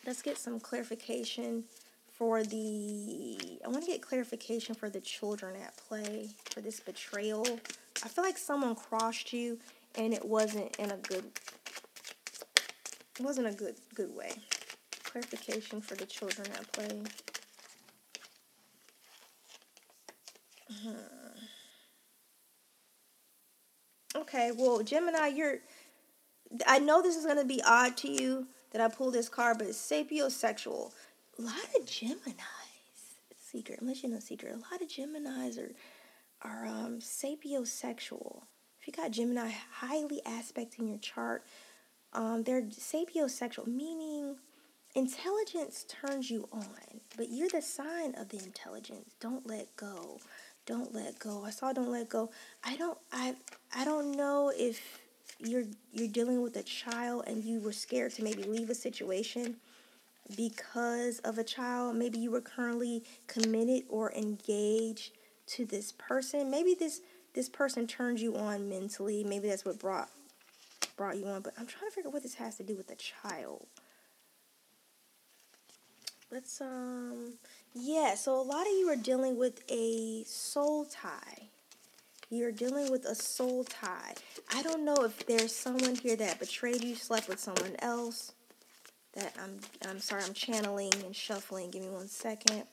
let's 0.06 0.23
get 0.23 0.38
some 0.38 0.61
clarification 0.61 1.64
for 2.12 2.42
the 2.42 3.61
I 3.64 3.68
want 3.68 3.85
to 3.85 3.90
get 3.90 4.02
clarification 4.02 4.75
for 4.75 4.90
the 4.90 5.00
children 5.00 5.54
at 5.56 5.76
play 5.76 6.30
for 6.50 6.61
this 6.61 6.80
betrayal. 6.80 7.47
I 8.04 8.08
feel 8.08 8.25
like 8.25 8.38
someone 8.38 8.75
crossed 8.75 9.32
you 9.32 9.58
and 9.97 10.12
it 10.12 10.25
wasn't 10.25 10.75
in 10.76 10.90
a 10.90 10.97
good 10.97 11.25
it 13.18 13.25
wasn't 13.25 13.47
a 13.47 13.52
good 13.52 13.76
good 13.94 14.14
way. 14.14 14.32
Clarification 15.04 15.80
for 15.80 15.94
the 15.94 16.06
children 16.06 16.49
at 16.52 16.73
play. 16.73 17.02
Hmm. 20.82 21.17
Okay, 24.20 24.50
well, 24.56 24.82
Gemini, 24.82 25.28
you're. 25.28 25.58
I 26.66 26.78
know 26.78 27.02
this 27.02 27.14
is 27.14 27.25
going 27.25 27.37
to 27.37 27.44
be 27.44 27.62
odd 27.64 27.96
to 27.98 28.10
you 28.10 28.48
that 28.72 28.80
I 28.80 28.88
pull 28.88 29.10
this 29.10 29.28
card, 29.28 29.58
but 29.58 29.68
sapiosexual. 29.68 30.90
A 31.38 31.42
lot 31.42 31.54
of 31.78 31.87
Geminis, 31.87 32.34
secret, 33.37 33.78
I'm 33.80 33.88
you 33.88 34.08
know 34.08 34.18
secret. 34.18 34.52
A 34.52 34.56
lot 34.56 34.82
of 34.82 34.88
Geminis 34.88 35.58
are 35.58 35.70
are 36.42 36.66
um, 36.66 36.98
sapiosexual. 36.98 38.42
If 38.80 38.88
you 38.88 38.92
got 38.92 39.12
Gemini 39.12 39.50
highly 39.72 40.20
aspecting 40.26 40.88
your 40.88 40.98
chart, 40.98 41.44
um, 42.12 42.42
they're 42.42 42.62
sapiosexual, 42.62 43.68
meaning 43.68 44.37
intelligence 44.96 45.84
turns 45.88 46.28
you 46.28 46.48
on, 46.50 46.66
but 47.16 47.28
you're 47.30 47.48
the 47.48 47.62
sign 47.62 48.16
of 48.16 48.30
the 48.30 48.38
intelligence. 48.38 49.14
Don't 49.20 49.46
let 49.46 49.76
go 49.76 50.18
don't 50.68 50.94
let 50.94 51.18
go. 51.18 51.44
I 51.44 51.50
saw 51.50 51.72
don't 51.72 51.90
let 51.90 52.10
go. 52.10 52.30
I 52.62 52.76
don't 52.76 52.98
I 53.10 53.34
I 53.75 53.87
don't 53.87 54.12
know 54.12 54.52
if 54.54 55.00
you're 55.40 55.64
you're 55.92 56.08
dealing 56.08 56.42
with 56.42 56.56
a 56.56 56.62
child 56.62 57.25
and 57.26 57.42
you 57.42 57.58
were 57.58 57.72
scared 57.72 58.12
to 58.12 58.22
maybe 58.22 58.42
leave 58.42 58.68
a 58.68 58.75
situation 58.75 59.56
because 60.37 61.20
of 61.20 61.38
a 61.38 61.44
child. 61.44 61.96
Maybe 61.96 62.18
you 62.18 62.30
were 62.30 62.42
currently 62.42 63.02
committed 63.26 63.84
or 63.88 64.12
engaged 64.12 65.12
to 65.46 65.64
this 65.64 65.92
person. 65.92 66.50
Maybe 66.50 66.75
this 66.78 67.00
this 67.32 67.48
person 67.48 67.87
turned 67.87 68.20
you 68.20 68.37
on 68.37 68.68
mentally. 68.68 69.25
Maybe 69.25 69.48
that's 69.48 69.64
what 69.64 69.78
brought 69.78 70.10
brought 70.98 71.16
you 71.16 71.26
on. 71.28 71.40
But 71.40 71.54
I'm 71.58 71.66
trying 71.66 71.90
to 71.90 71.94
figure 71.94 72.08
out 72.08 72.14
what 72.14 72.22
this 72.22 72.34
has 72.34 72.56
to 72.56 72.62
do 72.62 72.76
with 72.76 72.90
a 72.90 72.96
child. 72.96 73.66
Let's 76.30 76.60
um 76.60 77.38
yeah, 77.75 78.14
so 78.14 78.40
a 78.40 78.42
lot 78.42 78.66
of 78.66 78.72
you 78.72 78.88
are 78.90 78.96
dealing 78.96 79.37
with 79.37 79.62
a 79.70 80.25
soul 80.25 80.84
tie. 80.84 81.48
You're 82.30 82.52
dealing 82.52 82.90
with 82.90 83.04
a 83.06 83.14
soul 83.14 83.64
tie. 83.64 84.14
I 84.54 84.62
don't 84.62 84.84
know 84.84 84.96
if 84.96 85.26
there's 85.26 85.54
someone 85.54 85.94
here 85.94 86.16
that 86.16 86.38
betrayed 86.38 86.84
you, 86.84 86.94
slept 86.94 87.28
with 87.28 87.38
someone 87.38 87.76
else. 87.78 88.32
That 89.14 89.34
I'm 89.42 89.58
I'm 89.88 90.00
sorry, 90.00 90.22
I'm 90.25 90.34
channeling 90.34 90.92
and 91.04 91.16
shuffling. 91.16 91.70
Give 91.70 91.82
me 91.82 91.88
one 91.88 92.08
second. 92.08 92.64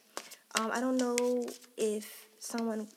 Um, 0.55 0.71
I 0.73 0.79
don't 0.81 0.97
know 0.97 1.47
if 1.77 2.27
someone 2.39 2.87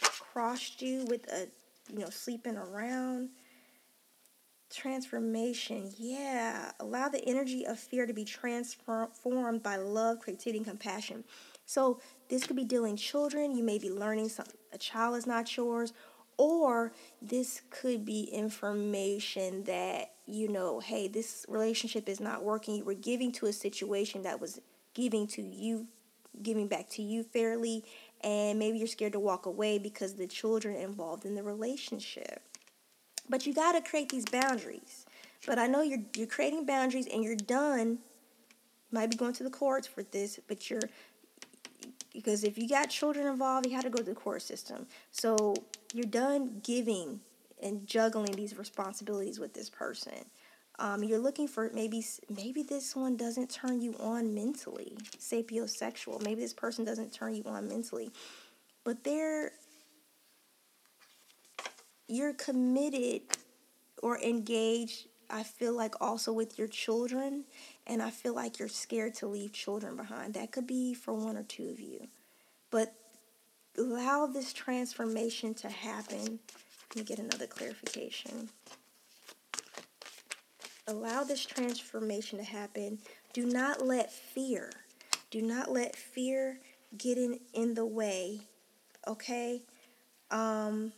crossed 0.00 0.82
you 0.82 1.06
with 1.06 1.26
a 1.32 1.48
you 1.90 2.00
know 2.00 2.10
sleeping 2.10 2.56
around 2.56 3.30
transformation. 4.70 5.92
Yeah. 5.98 6.72
Allow 6.80 7.08
the 7.08 7.24
energy 7.26 7.66
of 7.66 7.78
fear 7.78 8.06
to 8.06 8.12
be 8.12 8.24
transformed 8.24 9.62
by 9.62 9.76
love, 9.76 10.20
creativity, 10.20 10.58
and 10.58 10.66
compassion. 10.66 11.24
So 11.66 12.00
this 12.28 12.44
could 12.46 12.56
be 12.56 12.64
dealing 12.64 12.96
children. 12.96 13.56
You 13.56 13.64
may 13.64 13.78
be 13.78 13.90
learning 13.90 14.28
something. 14.30 14.56
A 14.72 14.78
child 14.78 15.16
is 15.16 15.26
not 15.26 15.56
yours. 15.56 15.92
or 16.38 16.92
this 17.22 17.62
could 17.70 18.04
be 18.04 18.24
information 18.24 19.64
that 19.64 20.12
you 20.26 20.48
know 20.48 20.80
hey 20.80 21.08
this 21.08 21.46
relationship 21.48 22.08
is 22.08 22.20
not 22.20 22.42
working 22.42 22.74
you 22.74 22.84
were 22.84 22.94
giving 22.94 23.32
to 23.32 23.46
a 23.46 23.52
situation 23.52 24.22
that 24.22 24.40
was 24.40 24.60
giving 24.94 25.26
to 25.26 25.42
you 25.42 25.86
giving 26.42 26.68
back 26.68 26.88
to 26.90 27.02
you 27.02 27.22
fairly 27.22 27.84
and 28.22 28.58
maybe 28.58 28.78
you're 28.78 28.86
scared 28.86 29.12
to 29.12 29.20
walk 29.20 29.46
away 29.46 29.78
because 29.78 30.14
the 30.14 30.26
children 30.26 30.76
involved 30.76 31.24
in 31.24 31.34
the 31.34 31.42
relationship 31.42 32.42
but 33.28 33.46
you 33.46 33.54
got 33.54 33.72
to 33.72 33.80
create 33.80 34.08
these 34.08 34.24
boundaries 34.24 35.06
but 35.46 35.58
i 35.58 35.66
know 35.66 35.82
you're 35.82 36.02
you're 36.14 36.26
creating 36.26 36.64
boundaries 36.66 37.06
and 37.12 37.22
you're 37.24 37.36
done 37.36 37.98
might 38.92 39.10
be 39.10 39.16
going 39.16 39.32
to 39.32 39.42
the 39.42 39.50
courts 39.50 39.86
for 39.86 40.02
this 40.04 40.38
but 40.48 40.70
you're 40.70 40.80
because 42.16 42.44
if 42.44 42.56
you 42.56 42.66
got 42.66 42.88
children 42.88 43.26
involved, 43.26 43.66
you 43.66 43.74
had 43.74 43.84
to 43.84 43.90
go 43.90 43.98
to 43.98 44.04
the 44.04 44.14
court 44.14 44.40
system. 44.40 44.86
So 45.10 45.54
you're 45.92 46.06
done 46.06 46.62
giving 46.64 47.20
and 47.62 47.86
juggling 47.86 48.32
these 48.32 48.56
responsibilities 48.56 49.38
with 49.38 49.52
this 49.52 49.68
person. 49.68 50.24
Um, 50.78 51.04
you're 51.04 51.18
looking 51.18 51.46
for 51.46 51.70
maybe 51.74 52.04
maybe 52.28 52.62
this 52.62 52.96
one 52.96 53.16
doesn't 53.16 53.50
turn 53.50 53.82
you 53.82 53.94
on 54.00 54.34
mentally, 54.34 54.96
sapiosexual. 55.18 56.22
Maybe 56.22 56.40
this 56.40 56.54
person 56.54 56.84
doesn't 56.84 57.12
turn 57.12 57.34
you 57.34 57.44
on 57.44 57.68
mentally, 57.68 58.10
but 58.82 59.04
they're 59.04 59.52
you're 62.08 62.34
committed 62.34 63.22
or 64.02 64.18
engaged. 64.18 65.08
I 65.28 65.42
feel 65.42 65.76
like 65.76 65.94
also 66.00 66.32
with 66.32 66.58
your 66.58 66.68
children 66.68 67.44
and 67.86 68.00
I 68.02 68.10
feel 68.10 68.34
like 68.34 68.58
you're 68.58 68.68
scared 68.68 69.14
to 69.14 69.26
leave 69.26 69.52
children 69.52 69.96
behind. 69.96 70.34
That 70.34 70.52
could 70.52 70.66
be 70.66 70.94
for 70.94 71.14
one 71.14 71.36
or 71.36 71.42
two 71.42 71.68
of 71.68 71.80
you. 71.80 72.06
But 72.70 72.94
allow 73.76 74.26
this 74.26 74.52
transformation 74.52 75.54
to 75.54 75.68
happen. 75.68 76.38
Let 76.90 76.96
me 76.96 77.02
get 77.02 77.18
another 77.18 77.46
clarification. 77.46 78.50
Allow 80.86 81.24
this 81.24 81.44
transformation 81.44 82.38
to 82.38 82.44
happen. 82.44 82.98
Do 83.32 83.44
not 83.44 83.84
let 83.84 84.12
fear, 84.12 84.70
do 85.30 85.42
not 85.42 85.70
let 85.70 85.96
fear 85.96 86.60
get 86.96 87.18
in, 87.18 87.40
in 87.52 87.74
the 87.74 87.84
way, 87.84 88.40
okay? 89.06 89.62
Um, 90.30 90.92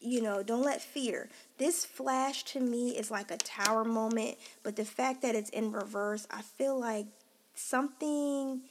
you 0.00 0.20
know, 0.20 0.42
don't 0.42 0.64
let 0.64 0.82
fear. 0.82 1.28
This 1.58 1.84
flash 1.84 2.44
to 2.44 2.60
me 2.60 2.90
is 2.90 3.10
like 3.10 3.30
a 3.30 3.36
tower 3.36 3.84
moment, 3.84 4.36
but 4.62 4.76
the 4.76 4.84
fact 4.84 5.22
that 5.22 5.34
it's 5.34 5.50
in 5.50 5.72
reverse, 5.72 6.26
I 6.30 6.42
feel 6.42 6.78
like 6.78 7.06
something 7.54 8.62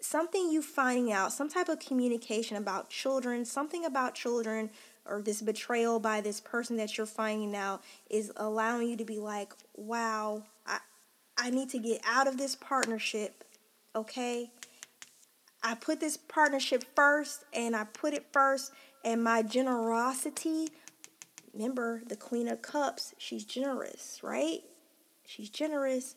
something 0.00 0.50
you 0.50 0.60
finding 0.60 1.12
out, 1.12 1.32
some 1.32 1.48
type 1.48 1.68
of 1.68 1.78
communication 1.78 2.56
about 2.56 2.90
children, 2.90 3.44
something 3.44 3.84
about 3.84 4.14
children 4.14 4.70
or 5.06 5.22
this 5.22 5.40
betrayal 5.40 6.00
by 6.00 6.20
this 6.20 6.40
person 6.40 6.76
that 6.76 6.96
you're 6.96 7.06
finding 7.06 7.54
out 7.54 7.82
is 8.10 8.32
allowing 8.36 8.88
you 8.88 8.96
to 8.96 9.04
be 9.04 9.18
like, 9.18 9.52
"Wow, 9.74 10.44
I 10.66 10.78
I 11.36 11.50
need 11.50 11.70
to 11.70 11.78
get 11.78 12.00
out 12.04 12.26
of 12.26 12.36
this 12.36 12.56
partnership." 12.56 13.44
Okay? 13.94 14.50
I 15.62 15.74
put 15.74 16.00
this 16.00 16.16
partnership 16.16 16.84
first 16.96 17.44
and 17.52 17.76
I 17.76 17.84
put 17.84 18.14
it 18.14 18.26
first 18.32 18.72
and 19.04 19.22
my 19.22 19.42
generosity, 19.42 20.68
remember 21.52 22.02
the 22.06 22.16
Queen 22.16 22.48
of 22.48 22.62
Cups, 22.62 23.14
she's 23.18 23.44
generous, 23.44 24.20
right? 24.22 24.60
She's 25.26 25.50
generous. 25.50 26.14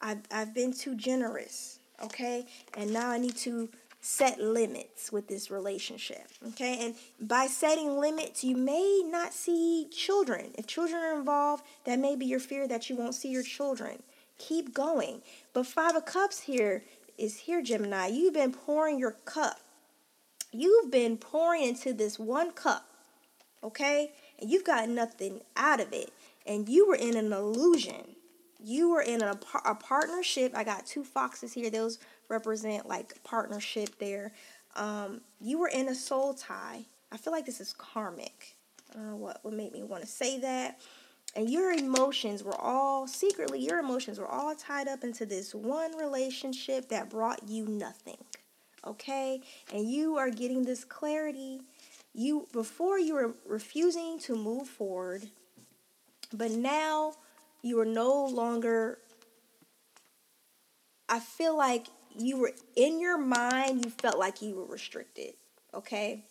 I've, 0.00 0.22
I've 0.30 0.54
been 0.54 0.72
too 0.72 0.94
generous, 0.94 1.78
okay? 2.02 2.46
And 2.76 2.92
now 2.92 3.10
I 3.10 3.18
need 3.18 3.36
to 3.38 3.68
set 4.00 4.40
limits 4.40 5.12
with 5.12 5.28
this 5.28 5.50
relationship, 5.50 6.26
okay? 6.48 6.78
And 6.80 7.28
by 7.28 7.46
setting 7.46 7.98
limits, 7.98 8.42
you 8.42 8.56
may 8.56 9.02
not 9.06 9.32
see 9.32 9.88
children. 9.92 10.52
If 10.58 10.66
children 10.66 11.00
are 11.02 11.16
involved, 11.16 11.64
that 11.84 12.00
may 12.00 12.16
be 12.16 12.26
your 12.26 12.40
fear 12.40 12.66
that 12.66 12.90
you 12.90 12.96
won't 12.96 13.14
see 13.14 13.28
your 13.28 13.44
children. 13.44 14.02
Keep 14.38 14.74
going. 14.74 15.22
But 15.52 15.66
Five 15.66 15.94
of 15.94 16.04
Cups 16.04 16.40
here 16.40 16.82
is 17.16 17.38
here, 17.38 17.62
Gemini. 17.62 18.08
You've 18.08 18.34
been 18.34 18.52
pouring 18.52 18.98
your 18.98 19.12
cup 19.24 19.60
You've 20.52 20.90
been 20.90 21.16
pouring 21.16 21.62
into 21.62 21.94
this 21.94 22.18
one 22.18 22.52
cup, 22.52 22.86
okay? 23.64 24.12
And 24.38 24.50
you've 24.50 24.64
got 24.64 24.88
nothing 24.88 25.40
out 25.56 25.80
of 25.80 25.92
it. 25.94 26.12
And 26.46 26.68
you 26.68 26.86
were 26.86 26.94
in 26.94 27.16
an 27.16 27.32
illusion. 27.32 28.16
You 28.62 28.90
were 28.90 29.00
in 29.00 29.22
a, 29.22 29.38
a 29.64 29.74
partnership. 29.74 30.52
I 30.54 30.62
got 30.62 30.84
two 30.84 31.04
foxes 31.04 31.54
here. 31.54 31.70
Those 31.70 31.98
represent 32.28 32.86
like 32.86 33.22
partnership 33.24 33.98
there. 33.98 34.32
Um, 34.76 35.22
you 35.40 35.58
were 35.58 35.68
in 35.68 35.88
a 35.88 35.94
soul 35.94 36.34
tie. 36.34 36.84
I 37.10 37.16
feel 37.16 37.32
like 37.32 37.46
this 37.46 37.60
is 37.60 37.72
karmic. 37.72 38.56
I 38.90 38.94
don't 38.94 39.10
know 39.10 39.16
what 39.16 39.42
would 39.44 39.54
make 39.54 39.72
me 39.72 39.82
want 39.82 40.02
to 40.02 40.08
say 40.08 40.38
that. 40.40 40.80
And 41.34 41.48
your 41.48 41.72
emotions 41.72 42.42
were 42.42 42.60
all 42.60 43.06
secretly, 43.06 43.60
your 43.60 43.78
emotions 43.78 44.18
were 44.18 44.28
all 44.28 44.54
tied 44.54 44.86
up 44.86 45.02
into 45.02 45.24
this 45.24 45.54
one 45.54 45.96
relationship 45.96 46.90
that 46.90 47.08
brought 47.08 47.48
you 47.48 47.66
nothing 47.66 48.18
okay? 48.86 49.40
And 49.72 49.90
you 49.90 50.16
are 50.16 50.30
getting 50.30 50.64
this 50.64 50.84
clarity. 50.84 51.60
You 52.14 52.46
before 52.52 52.98
you 52.98 53.14
were 53.14 53.34
refusing 53.46 54.18
to 54.20 54.36
move 54.36 54.68
forward, 54.68 55.28
but 56.32 56.50
now 56.50 57.14
you 57.62 57.80
are 57.80 57.86
no 57.86 58.26
longer 58.26 58.98
I 61.08 61.20
feel 61.20 61.56
like 61.56 61.88
you 62.16 62.38
were 62.38 62.52
in 62.74 63.00
your 63.00 63.18
mind, 63.18 63.84
you 63.84 63.90
felt 63.90 64.18
like 64.18 64.40
you 64.40 64.54
were 64.54 64.64
restricted, 64.64 65.34
okay? 65.74 66.24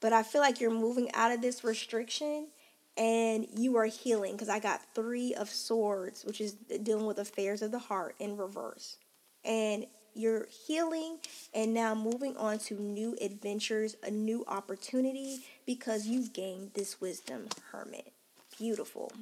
But 0.00 0.12
I 0.12 0.22
feel 0.22 0.40
like 0.40 0.60
you're 0.60 0.70
moving 0.70 1.12
out 1.12 1.32
of 1.32 1.42
this 1.42 1.64
restriction 1.64 2.48
and 2.96 3.46
you 3.54 3.76
are 3.76 3.86
healing 3.86 4.32
because 4.32 4.48
I 4.48 4.58
got 4.58 4.80
three 4.94 5.34
of 5.34 5.50
swords, 5.50 6.24
which 6.24 6.40
is 6.40 6.52
dealing 6.52 7.06
with 7.06 7.18
affairs 7.18 7.60
of 7.60 7.72
the 7.72 7.78
heart 7.78 8.14
in 8.18 8.36
reverse. 8.36 8.96
And 9.44 9.86
you're 10.16 10.46
healing 10.66 11.18
and 11.54 11.74
now 11.74 11.94
moving 11.94 12.36
on 12.36 12.58
to 12.58 12.74
new 12.74 13.16
adventures, 13.20 13.96
a 14.02 14.10
new 14.10 14.44
opportunity 14.48 15.44
because 15.66 16.06
you've 16.06 16.32
gained 16.32 16.72
this 16.74 17.00
wisdom, 17.00 17.48
hermit. 17.70 18.12
Beautiful. 18.58 19.12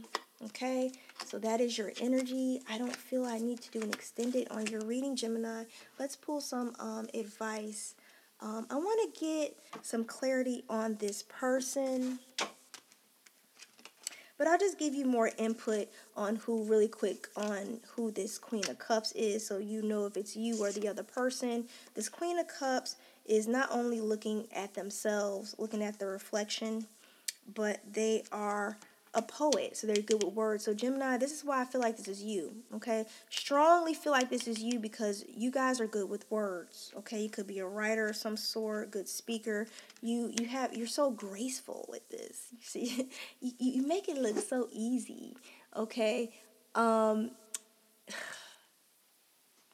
Okay, 0.47 0.93
so 1.27 1.39
that 1.39 1.61
is 1.61 1.79
your 1.79 1.93
energy. 2.01 2.61
I 2.69 2.77
don't 2.77 2.95
feel 2.95 3.25
I 3.25 3.39
need 3.39 3.61
to 3.63 3.71
do 3.71 3.83
an 3.83 3.91
extended 3.91 4.49
on 4.51 4.67
your 4.67 4.83
reading, 4.83 5.17
Gemini. 5.17 5.65
Let's 5.99 6.17
pull 6.17 6.41
some 6.41 6.75
um, 6.79 7.09
advice. 7.15 7.95
Um, 8.41 8.67
I 8.69 8.75
want 8.75 9.15
to 9.15 9.21
get 9.21 9.57
some 9.83 10.05
clarity 10.05 10.65
on 10.69 10.97
this 10.97 11.23
person. 11.23 12.19
But 14.37 14.49
I'll 14.49 14.59
just 14.59 14.79
give 14.79 14.95
you 14.95 15.07
more 15.07 15.31
input 15.39 15.89
on 16.17 16.37
who 16.37 16.65
really 16.65 16.89
quick 16.89 17.29
on 17.37 17.81
who 17.95 18.11
this 18.11 18.39
Queen 18.39 18.69
of 18.69 18.79
Cups 18.79 19.13
is 19.13 19.47
so 19.47 19.59
you 19.59 19.83
know 19.83 20.07
if 20.07 20.17
it's 20.17 20.37
you 20.37 20.57
or 20.63 20.73
the 20.73 20.89
other 20.89 21.05
person. 21.05 21.67
This 21.95 22.09
Queen 22.09 22.39
of 22.39 22.49
Cups 22.49 22.97
is 23.27 23.47
not 23.47 23.69
only 23.71 24.01
looking 24.01 24.49
at 24.55 24.75
themselves, 24.75 25.55
looking 25.59 25.83
at 25.83 25.99
the 25.99 26.07
reflection, 26.07 26.87
but 27.55 27.81
they 27.91 28.25
are 28.33 28.77
a 29.15 29.23
poet, 29.23 29.77
so 29.77 29.87
they're 29.87 30.03
good 30.03 30.23
with 30.23 30.35
words. 30.35 30.65
So 30.65 30.75
Gemini, 30.75 31.17
this 31.17 31.33
is 31.33 31.45
why 31.45 31.63
I 31.63 31.65
feel 31.65 31.81
like 31.81 31.97
this 31.97 32.09
is 32.09 32.23
you. 32.23 32.53
Okay, 32.75 33.05
strongly 33.31 33.95
feel 33.95 34.13
like 34.13 34.29
this 34.29 34.49
is 34.49 34.61
you 34.61 34.79
because 34.79 35.25
you 35.29 35.51
guys 35.51 35.81
are 35.81 35.87
good 35.87 36.09
with 36.09 36.31
words. 36.31 36.93
Okay, 36.99 37.23
you 37.23 37.31
could 37.31 37.47
be 37.47 37.61
a 37.61 37.67
writer 37.67 38.09
of 38.09 38.17
some 38.17 38.37
sort, 38.37 38.91
good 38.91 39.09
speaker. 39.09 39.67
You 40.03 40.33
you 40.39 40.47
have 40.49 40.75
you're 40.77 40.87
so 40.87 41.11
graceful 41.11 41.87
with 41.89 42.09
this. 42.09 42.49
You 42.55 42.61
see, 42.63 43.09
you, 43.41 43.53
you 43.59 43.87
make 43.87 44.09
it 44.09 44.17
look 44.17 44.39
so 44.39 44.69
easy. 44.73 45.37
Okay, 45.77 46.33
um. 46.75 47.31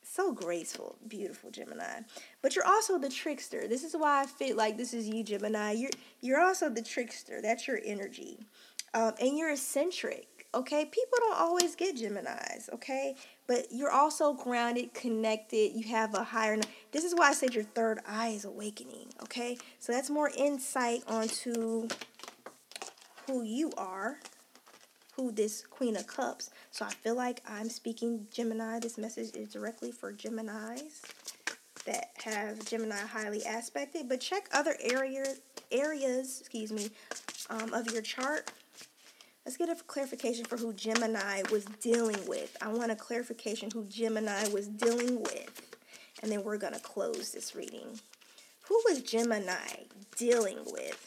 so 0.02 0.32
graceful, 0.32 0.96
beautiful 1.06 1.50
Gemini. 1.50 2.00
But 2.42 2.56
you're 2.56 2.66
also 2.66 2.98
the 2.98 3.08
trickster. 3.08 3.68
This 3.68 3.84
is 3.84 3.94
why 3.96 4.22
I 4.22 4.26
feel 4.26 4.56
like 4.56 4.76
this 4.76 4.92
is 4.92 5.08
you, 5.08 5.22
Gemini. 5.22 5.72
You're 5.72 5.90
you're 6.20 6.40
also 6.40 6.68
the 6.68 6.82
trickster. 6.82 7.40
That's 7.40 7.66
your 7.66 7.80
energy 7.84 8.40
um, 8.94 9.12
and 9.20 9.38
you're 9.38 9.50
eccentric. 9.50 10.26
Okay, 10.52 10.84
people 10.84 11.18
don't 11.18 11.38
always 11.38 11.76
get 11.76 11.96
Gemini's. 11.96 12.68
Okay, 12.72 13.14
but 13.46 13.66
you're 13.70 13.92
also 13.92 14.32
grounded, 14.32 14.92
connected. 14.94 15.72
You 15.74 15.84
have 15.84 16.14
a 16.14 16.24
higher. 16.24 16.58
This 16.90 17.04
is 17.04 17.14
why 17.14 17.28
I 17.28 17.32
said 17.34 17.54
your 17.54 17.64
third 17.64 18.00
eye 18.06 18.28
is 18.28 18.44
awakening. 18.44 19.12
Okay, 19.22 19.58
so 19.78 19.92
that's 19.92 20.10
more 20.10 20.30
insight 20.36 21.04
onto 21.06 21.86
who 23.26 23.44
you 23.44 23.70
are, 23.76 24.18
who 25.14 25.30
this 25.30 25.62
Queen 25.62 25.94
of 25.94 26.08
Cups. 26.08 26.50
So 26.72 26.84
I 26.84 26.90
feel 26.90 27.14
like 27.14 27.42
I'm 27.46 27.68
speaking 27.68 28.26
Gemini. 28.32 28.80
This 28.80 28.98
message 28.98 29.36
is 29.36 29.52
directly 29.52 29.92
for 29.92 30.12
Geminis 30.12 31.02
that 31.86 32.10
have 32.24 32.64
Gemini 32.64 32.96
highly 32.96 33.42
aspected. 33.42 34.08
But 34.08 34.20
check 34.20 34.48
other 34.52 34.74
areas 34.80 35.40
areas, 35.70 36.40
excuse 36.40 36.72
me, 36.72 36.90
um, 37.48 37.72
of 37.72 37.92
your 37.92 38.02
chart 38.02 38.50
Let's 39.50 39.58
get 39.58 39.68
a 39.68 39.82
clarification 39.82 40.44
for 40.44 40.56
who 40.56 40.72
Gemini 40.72 41.42
was 41.50 41.64
dealing 41.64 42.24
with. 42.28 42.56
I 42.62 42.68
want 42.68 42.92
a 42.92 42.94
clarification 42.94 43.68
who 43.68 43.82
Gemini 43.86 44.46
was 44.50 44.68
dealing 44.68 45.20
with. 45.20 45.76
And 46.22 46.30
then 46.30 46.44
we're 46.44 46.56
going 46.56 46.74
to 46.74 46.78
close 46.78 47.32
this 47.32 47.56
reading. 47.56 47.98
Who 48.68 48.80
was 48.88 49.02
Gemini 49.02 49.88
dealing 50.16 50.58
with? 50.66 51.04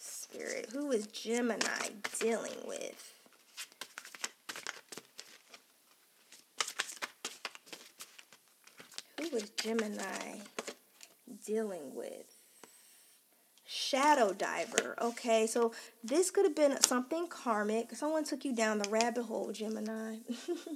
Spirit, 0.00 0.70
who 0.72 0.88
was 0.88 1.06
Gemini 1.06 1.90
dealing 2.18 2.58
with? 2.66 3.14
Who 9.20 9.28
was 9.28 9.50
Gemini 9.50 10.40
dealing 11.46 11.94
with? 11.94 12.37
Shadow 13.70 14.32
diver. 14.32 14.94
Okay, 14.98 15.46
so 15.46 15.74
this 16.02 16.30
could 16.30 16.46
have 16.46 16.56
been 16.56 16.80
something 16.84 17.26
karmic. 17.26 17.94
Someone 17.94 18.24
took 18.24 18.46
you 18.46 18.54
down 18.54 18.78
the 18.78 18.88
rabbit 18.88 19.24
hole, 19.24 19.52
Gemini. 19.52 20.20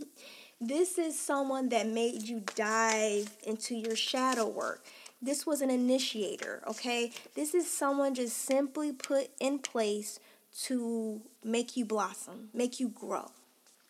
this 0.60 0.98
is 0.98 1.18
someone 1.18 1.70
that 1.70 1.86
made 1.86 2.20
you 2.24 2.42
dive 2.54 3.34
into 3.44 3.74
your 3.74 3.96
shadow 3.96 4.46
work. 4.46 4.84
This 5.22 5.46
was 5.46 5.62
an 5.62 5.70
initiator, 5.70 6.62
okay? 6.68 7.12
This 7.34 7.54
is 7.54 7.66
someone 7.70 8.14
just 8.14 8.36
simply 8.36 8.92
put 8.92 9.30
in 9.40 9.60
place 9.60 10.20
to 10.64 11.22
make 11.42 11.78
you 11.78 11.86
blossom, 11.86 12.50
make 12.52 12.78
you 12.78 12.88
grow, 12.90 13.30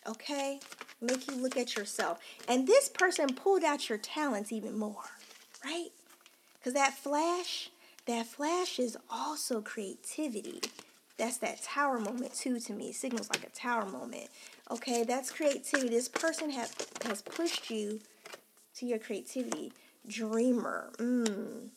okay? 0.06 0.60
Make 1.00 1.28
you 1.28 1.34
look 1.34 1.56
at 1.56 1.74
yourself. 1.74 2.20
And 2.46 2.68
this 2.68 2.88
person 2.88 3.34
pulled 3.34 3.64
out 3.64 3.88
your 3.88 3.98
talents 3.98 4.52
even 4.52 4.78
more, 4.78 5.10
right? 5.64 5.88
Because 6.60 6.74
that 6.74 6.94
flash, 6.94 7.71
that 8.06 8.26
flash 8.26 8.78
is 8.78 8.96
also 9.10 9.60
creativity. 9.60 10.60
That's 11.18 11.36
that 11.38 11.62
tower 11.62 11.98
moment 12.00 12.34
too 12.34 12.58
to 12.60 12.72
me. 12.72 12.90
It 12.90 12.96
signals 12.96 13.28
like 13.30 13.44
a 13.44 13.50
tower 13.50 13.86
moment. 13.86 14.28
Okay, 14.70 15.04
that's 15.04 15.30
creativity. 15.30 15.88
This 15.88 16.08
person 16.08 16.50
has 16.50 16.74
has 17.04 17.22
pushed 17.22 17.70
you 17.70 18.00
to 18.76 18.86
your 18.86 18.98
creativity 18.98 19.72
dreamer. 20.08 20.90
Mm. 20.96 21.68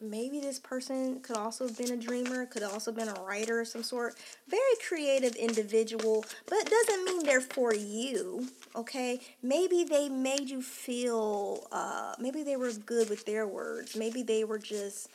Maybe 0.00 0.38
this 0.38 0.60
person 0.60 1.18
could 1.20 1.36
also 1.36 1.66
have 1.66 1.76
been 1.76 1.90
a 1.90 1.96
dreamer, 1.96 2.46
could 2.46 2.62
also 2.62 2.92
been 2.92 3.08
a 3.08 3.20
writer 3.22 3.60
of 3.60 3.66
some 3.66 3.82
sort. 3.82 4.14
Very 4.48 4.62
creative 4.86 5.34
individual, 5.34 6.24
but 6.48 6.70
doesn't 6.70 7.04
mean 7.04 7.24
they're 7.24 7.40
for 7.40 7.74
you, 7.74 8.48
okay? 8.76 9.18
Maybe 9.42 9.82
they 9.82 10.08
made 10.08 10.48
you 10.48 10.62
feel, 10.62 11.66
uh, 11.72 12.14
maybe 12.20 12.44
they 12.44 12.54
were 12.54 12.72
good 12.72 13.10
with 13.10 13.26
their 13.26 13.48
words. 13.48 13.96
Maybe 13.96 14.22
they 14.22 14.44
were 14.44 14.60
just 14.60 15.08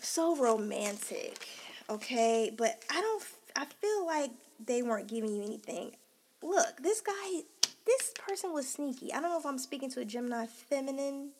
so 0.00 0.36
romantic, 0.36 1.48
okay? 1.88 2.52
But 2.56 2.84
I 2.92 3.00
don't, 3.00 3.24
I 3.56 3.64
feel 3.64 4.06
like 4.06 4.30
they 4.64 4.82
weren't 4.82 5.08
giving 5.08 5.34
you 5.34 5.42
anything. 5.42 5.96
Look, 6.44 6.80
this 6.80 7.00
guy, 7.00 7.40
this 7.86 8.12
person 8.24 8.52
was 8.52 8.68
sneaky. 8.68 9.12
I 9.12 9.20
don't 9.20 9.30
know 9.30 9.38
if 9.40 9.46
I'm 9.46 9.58
speaking 9.58 9.90
to 9.90 10.00
a 10.00 10.04
Gemini 10.04 10.46
feminine 10.46 11.30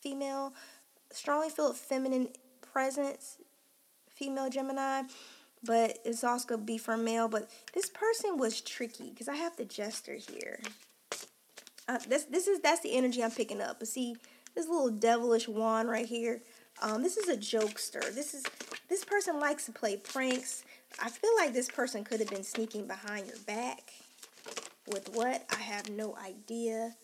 female, 0.00 0.52
strongly 1.12 1.50
feel 1.50 1.72
feminine 1.72 2.28
presence, 2.72 3.38
female 4.08 4.50
Gemini, 4.50 5.02
but 5.64 5.98
it's 6.04 6.24
also 6.24 6.56
to 6.56 6.58
be 6.58 6.78
for 6.78 6.96
male. 6.96 7.28
But 7.28 7.50
this 7.74 7.88
person 7.88 8.36
was 8.36 8.60
tricky 8.60 9.10
because 9.10 9.28
I 9.28 9.36
have 9.36 9.56
the 9.56 9.64
jester 9.64 10.14
here. 10.14 10.60
Uh, 11.88 11.98
this 12.08 12.24
this 12.24 12.46
is 12.46 12.60
that's 12.60 12.80
the 12.80 12.96
energy 12.96 13.22
I'm 13.22 13.30
picking 13.30 13.60
up. 13.60 13.78
But 13.78 13.88
see, 13.88 14.16
this 14.54 14.68
little 14.68 14.90
devilish 14.90 15.48
wand 15.48 15.88
right 15.88 16.06
here. 16.06 16.42
Um, 16.80 17.02
this 17.02 17.16
is 17.16 17.28
a 17.28 17.36
jokester. 17.36 18.14
This 18.14 18.34
is 18.34 18.44
this 18.88 19.04
person 19.04 19.38
likes 19.38 19.66
to 19.66 19.72
play 19.72 19.96
pranks. 19.96 20.64
I 21.02 21.08
feel 21.08 21.30
like 21.36 21.52
this 21.52 21.70
person 21.70 22.04
could 22.04 22.20
have 22.20 22.30
been 22.30 22.44
sneaking 22.44 22.86
behind 22.86 23.26
your 23.26 23.38
back 23.46 23.92
with 24.86 25.10
what? 25.14 25.44
I 25.50 25.56
have 25.56 25.90
no 25.90 26.16
idea. 26.16 26.94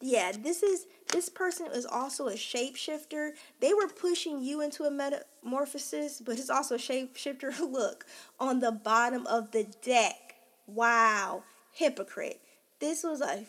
Yeah, 0.00 0.32
this 0.38 0.62
is 0.62 0.86
this 1.14 1.28
person 1.28 1.66
is 1.72 1.86
also 1.86 2.26
a 2.26 2.32
shapeshifter. 2.32 3.34
They 3.60 3.72
were 3.72 3.86
pushing 3.86 4.42
you 4.42 4.60
into 4.60 4.82
a 4.82 4.90
metamorphosis, 4.90 6.20
but 6.20 6.40
it's 6.40 6.50
also 6.50 6.74
a 6.74 6.78
shapeshifter. 6.78 7.56
Look, 7.72 8.04
on 8.40 8.58
the 8.58 8.72
bottom 8.72 9.24
of 9.28 9.52
the 9.52 9.62
deck. 9.80 10.34
Wow, 10.66 11.44
hypocrite. 11.70 12.40
This 12.80 13.04
was 13.04 13.20
a 13.20 13.44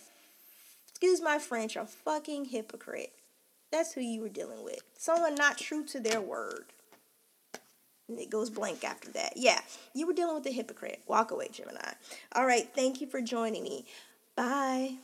excuse 0.87 1.21
my 1.21 1.39
French, 1.39 1.75
a 1.75 1.87
fucking 1.87 2.45
hypocrite. 2.45 3.13
That's 3.71 3.93
who 3.93 4.01
you 4.01 4.21
were 4.21 4.29
dealing 4.29 4.63
with. 4.63 4.83
Someone 4.95 5.33
not 5.33 5.57
true 5.57 5.83
to 5.85 5.99
their 5.99 6.21
word. 6.21 6.65
And 8.07 8.19
it 8.19 8.29
goes 8.29 8.51
blank 8.51 8.83
after 8.83 9.11
that. 9.13 9.33
Yeah, 9.37 9.61
you 9.95 10.05
were 10.05 10.13
dealing 10.13 10.35
with 10.35 10.45
a 10.45 10.51
hypocrite. 10.51 11.01
Walk 11.07 11.31
away, 11.31 11.49
Gemini. 11.51 11.93
All 12.35 12.45
right, 12.45 12.69
thank 12.75 13.01
you 13.01 13.07
for 13.07 13.21
joining 13.21 13.63
me. 13.63 13.87
Bye. 14.35 14.97